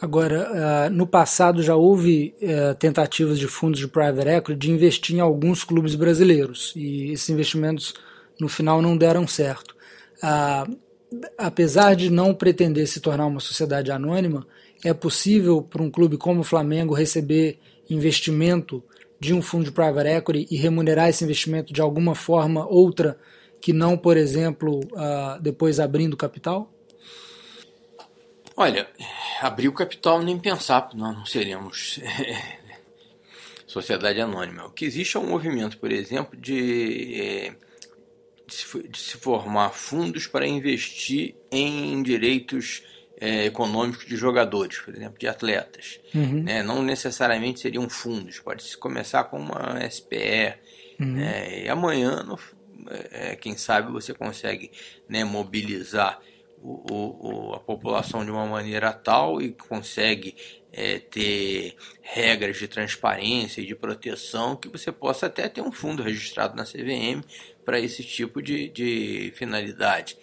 Agora, 0.00 0.88
no 0.88 1.06
passado 1.06 1.62
já 1.62 1.76
houve 1.76 2.34
eh, 2.40 2.72
tentativas 2.74 3.38
de 3.38 3.46
fundos 3.46 3.78
de 3.78 3.86
private 3.86 4.28
equity 4.28 4.58
de 4.58 4.70
investir 4.70 5.16
em 5.16 5.20
alguns 5.20 5.62
clubes 5.62 5.94
brasileiros 5.94 6.72
e 6.74 7.12
esses 7.12 7.28
investimentos 7.28 7.92
no 8.40 8.48
final 8.48 8.80
não 8.80 8.96
deram 8.96 9.26
certo. 9.26 9.76
Apesar 11.36 11.94
de 11.94 12.08
não 12.08 12.32
pretender 12.32 12.86
se 12.86 13.00
tornar 13.00 13.26
uma 13.26 13.40
sociedade 13.40 13.92
anônima, 13.92 14.46
é 14.82 14.94
possível 14.94 15.60
para 15.60 15.82
um 15.82 15.90
clube 15.90 16.16
como 16.16 16.40
o 16.40 16.44
Flamengo 16.44 16.94
receber 16.94 17.58
investimento 17.90 18.82
de 19.18 19.34
um 19.34 19.42
fundo 19.42 19.64
de 19.64 19.72
private 19.72 20.08
equity 20.08 20.46
e 20.50 20.56
remunerar 20.56 21.10
esse 21.10 21.24
investimento 21.24 21.74
de 21.74 21.82
alguma 21.82 22.14
forma 22.14 22.66
outra 22.66 23.18
que 23.60 23.74
não, 23.74 23.98
por 23.98 24.16
exemplo, 24.16 24.80
depois 25.42 25.78
abrindo 25.78 26.16
capital? 26.16 26.72
Olha, 28.60 28.86
abrir 29.40 29.68
o 29.68 29.72
capital 29.72 30.20
nem 30.20 30.38
pensar, 30.38 30.90
nós 30.92 31.16
não 31.16 31.24
seremos 31.24 31.98
é, 32.04 32.58
sociedade 33.66 34.20
anônima. 34.20 34.66
O 34.66 34.70
que 34.70 34.84
existe 34.84 35.16
é 35.16 35.20
um 35.20 35.28
movimento, 35.28 35.78
por 35.78 35.90
exemplo, 35.90 36.38
de, 36.38 37.22
é, 37.22 37.54
de 38.46 38.98
se 38.98 39.16
formar 39.16 39.70
fundos 39.70 40.26
para 40.26 40.46
investir 40.46 41.36
em 41.50 42.02
direitos 42.02 42.82
é, 43.18 43.46
econômicos 43.46 44.04
de 44.04 44.14
jogadores, 44.14 44.78
por 44.78 44.94
exemplo, 44.94 45.18
de 45.18 45.26
atletas. 45.26 45.98
Uhum. 46.14 46.42
Né? 46.42 46.62
Não 46.62 46.82
necessariamente 46.82 47.60
seriam 47.60 47.88
fundos, 47.88 48.40
pode 48.40 48.76
começar 48.76 49.24
com 49.24 49.38
uma 49.38 49.80
SPE. 49.88 50.52
Uhum. 51.00 51.12
Né? 51.14 51.64
E 51.64 51.68
amanhã, 51.70 52.22
no, 52.24 52.38
é, 53.10 53.36
quem 53.36 53.56
sabe, 53.56 53.90
você 53.90 54.12
consegue 54.12 54.70
né, 55.08 55.24
mobilizar 55.24 56.20
o, 56.62 57.50
o, 57.50 57.54
a 57.54 57.60
população 57.60 58.24
de 58.24 58.30
uma 58.30 58.46
maneira 58.46 58.92
tal 58.92 59.40
e 59.40 59.52
consegue 59.52 60.36
é, 60.72 60.98
ter 60.98 61.76
regras 62.00 62.58
de 62.58 62.68
transparência 62.68 63.60
e 63.60 63.66
de 63.66 63.74
proteção 63.74 64.56
que 64.56 64.68
você 64.68 64.92
possa 64.92 65.26
até 65.26 65.48
ter 65.48 65.60
um 65.60 65.72
fundo 65.72 66.02
registrado 66.02 66.56
na 66.56 66.64
CVM 66.64 67.24
para 67.64 67.80
esse 67.80 68.04
tipo 68.04 68.42
de, 68.42 68.68
de 68.68 69.32
finalidade. 69.36 70.16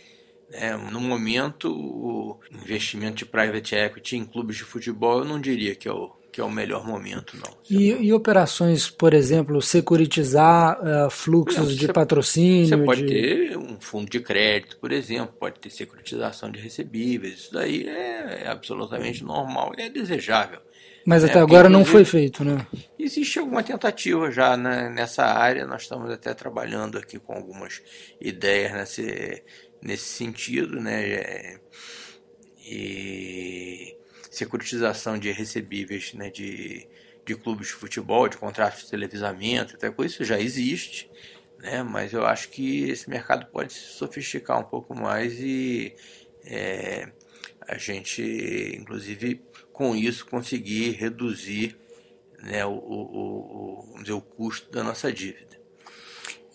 É, 0.51 0.75
no 0.75 1.01
momento, 1.01 1.69
o 1.69 2.39
investimento 2.51 3.17
de 3.17 3.25
private 3.25 3.75
equity 3.75 4.15
em 4.15 4.25
clubes 4.25 4.55
de 4.55 4.63
futebol 4.63 5.19
eu 5.19 5.25
não 5.25 5.41
diria 5.41 5.75
que 5.75 5.89
é 5.89 5.91
o, 5.91 6.16
que 6.37 6.41
é 6.41 6.43
o 6.43 6.51
melhor 6.51 6.85
momento, 6.85 7.35
não. 7.35 7.57
E, 7.67 7.89
e 7.93 8.13
operações, 8.13 8.91
por 8.91 9.11
exemplo, 9.15 9.59
securitizar 9.59 10.77
uh, 10.79 11.09
fluxos 11.09 11.63
exemplo, 11.63 11.75
de 11.79 11.91
patrocínio? 11.91 12.67
Você 12.67 12.77
pode 12.77 13.01
de... 13.01 13.07
ter 13.07 13.57
um 13.57 13.81
fundo 13.81 14.07
de 14.07 14.19
crédito, 14.19 14.77
por 14.77 14.91
exemplo, 14.91 15.33
pode 15.39 15.59
ter 15.59 15.71
securitização 15.71 16.51
de 16.51 16.59
recebíveis, 16.59 17.39
isso 17.39 17.53
daí 17.53 17.89
é, 17.89 18.43
é 18.43 18.47
absolutamente 18.49 19.23
normal 19.23 19.71
e 19.79 19.81
é 19.81 19.89
desejável. 19.89 20.59
Mas 21.03 21.23
até 21.23 21.39
agora 21.39 21.67
não 21.69 21.83
foi 21.83 22.05
feito, 22.05 22.43
né? 22.43 22.67
Existe 22.99 23.39
alguma 23.39 23.63
tentativa 23.63 24.29
já 24.29 24.55
né, 24.55 24.89
nessa 24.89 25.25
área, 25.25 25.65
nós 25.65 25.81
estamos 25.81 26.11
até 26.11 26.35
trabalhando 26.35 26.99
aqui 26.99 27.17
com 27.17 27.33
algumas 27.33 27.81
ideias 28.21 28.73
nesse, 28.73 29.43
nesse 29.81 30.05
sentido, 30.05 30.79
né? 30.79 31.03
É, 31.03 31.59
e 32.63 33.96
securitização 34.37 35.17
de 35.17 35.31
recebíveis 35.31 36.13
né, 36.13 36.29
de, 36.29 36.87
de 37.25 37.35
clubes 37.35 37.67
de 37.67 37.73
futebol, 37.73 38.27
de 38.27 38.37
contratos 38.37 38.83
de 38.83 38.89
televisamento, 38.89 39.75
até 39.75 39.89
com 39.89 40.03
isso 40.03 40.23
já 40.23 40.39
existe, 40.39 41.09
né, 41.59 41.83
mas 41.83 42.13
eu 42.13 42.25
acho 42.25 42.49
que 42.49 42.89
esse 42.89 43.09
mercado 43.09 43.47
pode 43.47 43.73
se 43.73 43.79
sofisticar 43.79 44.59
um 44.59 44.63
pouco 44.63 44.95
mais 44.95 45.39
e 45.39 45.95
é, 46.45 47.11
a 47.67 47.77
gente, 47.77 48.21
inclusive, 48.79 49.41
com 49.73 49.95
isso 49.95 50.25
conseguir 50.25 50.91
reduzir 50.91 51.77
né, 52.41 52.65
o, 52.65 52.71
o, 52.71 53.93
o, 53.95 53.99
dizer, 53.99 54.13
o 54.13 54.21
custo 54.21 54.71
da 54.71 54.83
nossa 54.83 55.11
dívida. 55.11 55.57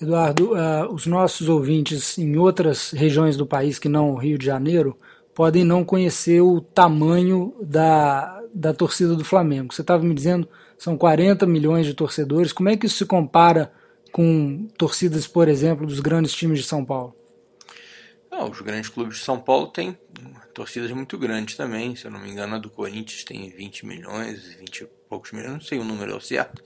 Eduardo, 0.01 0.53
uh, 0.55 0.93
os 0.93 1.07
nossos 1.07 1.49
ouvintes 1.49 2.19
em 2.19 2.37
outras 2.37 2.91
regiões 2.91 3.37
do 3.37 3.47
país 3.47 3.79
que 3.79 3.89
não 3.89 4.11
o 4.11 4.17
Rio 4.17 4.37
de 4.37 4.47
Janeiro 4.47 4.99
podem 5.35 5.65
não 5.65 5.85
conhecer 5.85 6.41
o 6.41 6.61
tamanho 6.61 7.55
da, 7.63 8.43
da 8.55 8.75
torcida 8.75 9.15
do 9.15 9.25
Flamengo. 9.25 9.73
Você 9.73 9.81
estava 9.81 10.03
me 10.03 10.15
dizendo 10.15 10.49
são 10.83 10.99
40 10.99 11.47
milhões 11.47 11.87
de 11.87 11.95
torcedores. 11.95 12.53
Como 12.53 12.69
é 12.69 12.77
que 12.77 12.87
isso 12.87 12.97
se 12.97 13.07
compara 13.07 13.73
com 14.11 14.67
torcidas, 14.77 15.29
por 15.29 15.49
exemplo, 15.49 15.87
dos 15.87 16.01
grandes 16.01 16.35
times 16.35 16.59
de 16.59 16.67
São 16.67 16.85
Paulo? 16.85 17.17
Não, 18.29 18.51
os 18.51 18.61
grandes 18.61 18.89
clubes 18.89 19.19
de 19.19 19.25
São 19.25 19.39
Paulo 19.39 19.69
têm 19.69 19.97
torcidas 20.53 20.91
muito 20.91 21.17
grandes 21.17 21.55
também. 21.55 21.95
Se 21.95 22.07
eu 22.07 22.11
não 22.11 22.19
me 22.19 22.31
engano, 22.31 22.57
a 22.57 22.59
do 22.59 22.69
Corinthians 22.69 23.23
tem 23.23 23.49
20 23.51 23.87
milhões, 23.87 24.55
20 24.59 24.81
e 24.81 24.89
poucos 25.09 25.31
milhões, 25.31 25.53
não 25.53 25.61
sei 25.61 25.79
o 25.79 25.85
número 25.85 26.21
certo, 26.21 26.63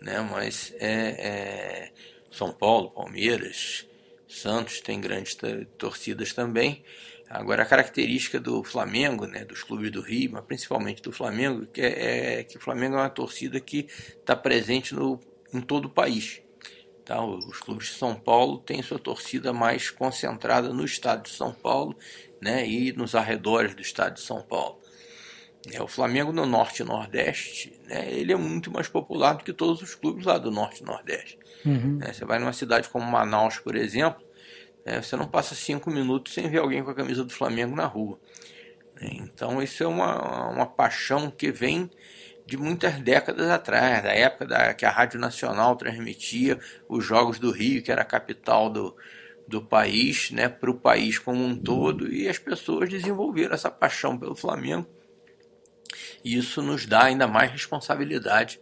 né? 0.00 0.20
mas 0.30 0.72
é, 0.78 0.88
é 0.88 1.92
São 2.30 2.52
Paulo, 2.52 2.90
Palmeiras, 2.90 3.86
Santos 4.26 4.80
tem 4.80 5.00
grandes 5.00 5.36
torcidas 5.76 6.32
também. 6.32 6.82
Agora, 7.30 7.62
a 7.62 7.66
característica 7.66 8.40
do 8.40 8.64
Flamengo, 8.64 9.24
né, 9.24 9.44
dos 9.44 9.62
clubes 9.62 9.92
do 9.92 10.00
Rio, 10.00 10.32
mas 10.32 10.44
principalmente 10.44 11.00
do 11.00 11.12
Flamengo, 11.12 11.64
que 11.64 11.80
é, 11.80 12.40
é 12.40 12.42
que 12.44 12.56
o 12.56 12.60
Flamengo 12.60 12.96
é 12.96 12.98
uma 12.98 13.08
torcida 13.08 13.60
que 13.60 13.86
está 14.18 14.34
presente 14.34 14.96
no, 14.96 15.20
em 15.54 15.60
todo 15.60 15.84
o 15.84 15.90
país. 15.90 16.42
Tá? 17.04 17.24
Os 17.24 17.60
clubes 17.60 17.86
de 17.86 17.94
São 17.94 18.16
Paulo 18.16 18.58
têm 18.58 18.82
sua 18.82 18.98
torcida 18.98 19.52
mais 19.52 19.90
concentrada 19.90 20.70
no 20.70 20.84
estado 20.84 21.22
de 21.22 21.30
São 21.30 21.52
Paulo 21.52 21.96
né, 22.40 22.68
e 22.68 22.92
nos 22.92 23.14
arredores 23.14 23.76
do 23.76 23.80
estado 23.80 24.14
de 24.14 24.22
São 24.22 24.42
Paulo. 24.42 24.80
É, 25.72 25.80
o 25.80 25.86
Flamengo 25.86 26.32
no 26.32 26.44
Norte 26.44 26.82
e 26.82 26.84
Nordeste, 26.84 27.78
né, 27.86 28.12
ele 28.12 28.32
é 28.32 28.36
muito 28.36 28.72
mais 28.72 28.88
popular 28.88 29.34
do 29.34 29.44
que 29.44 29.52
todos 29.52 29.80
os 29.80 29.94
clubes 29.94 30.26
lá 30.26 30.36
do 30.36 30.50
Norte 30.50 30.82
e 30.82 30.84
Nordeste. 30.84 31.38
Uhum. 31.64 32.00
É, 32.02 32.12
você 32.12 32.24
vai 32.24 32.40
numa 32.40 32.52
cidade 32.52 32.88
como 32.88 33.08
Manaus, 33.08 33.60
por 33.60 33.76
exemplo, 33.76 34.20
é, 34.90 35.00
você 35.00 35.14
não 35.16 35.28
passa 35.28 35.54
cinco 35.54 35.88
minutos 35.88 36.34
sem 36.34 36.48
ver 36.48 36.58
alguém 36.58 36.82
com 36.82 36.90
a 36.90 36.94
camisa 36.94 37.22
do 37.22 37.32
Flamengo 37.32 37.76
na 37.76 37.86
rua. 37.86 38.18
Então 39.00 39.62
isso 39.62 39.84
é 39.84 39.86
uma, 39.86 40.50
uma 40.50 40.66
paixão 40.66 41.30
que 41.30 41.52
vem 41.52 41.88
de 42.44 42.56
muitas 42.56 42.98
décadas 42.98 43.48
atrás, 43.48 44.02
da 44.02 44.10
época 44.10 44.46
da, 44.46 44.74
que 44.74 44.84
a 44.84 44.90
Rádio 44.90 45.20
Nacional 45.20 45.76
transmitia 45.76 46.58
os 46.88 47.04
Jogos 47.04 47.38
do 47.38 47.52
Rio, 47.52 47.82
que 47.82 47.92
era 47.92 48.02
a 48.02 48.04
capital 48.04 48.68
do, 48.68 48.96
do 49.46 49.62
país, 49.62 50.32
né, 50.32 50.48
para 50.48 50.70
o 50.70 50.74
país 50.74 51.18
como 51.18 51.44
um 51.44 51.56
todo, 51.56 52.12
e 52.12 52.28
as 52.28 52.38
pessoas 52.38 52.88
desenvolveram 52.88 53.54
essa 53.54 53.70
paixão 53.70 54.18
pelo 54.18 54.34
Flamengo. 54.34 54.86
E 56.24 56.36
isso 56.36 56.60
nos 56.60 56.84
dá 56.84 57.04
ainda 57.04 57.28
mais 57.28 57.52
responsabilidade 57.52 58.60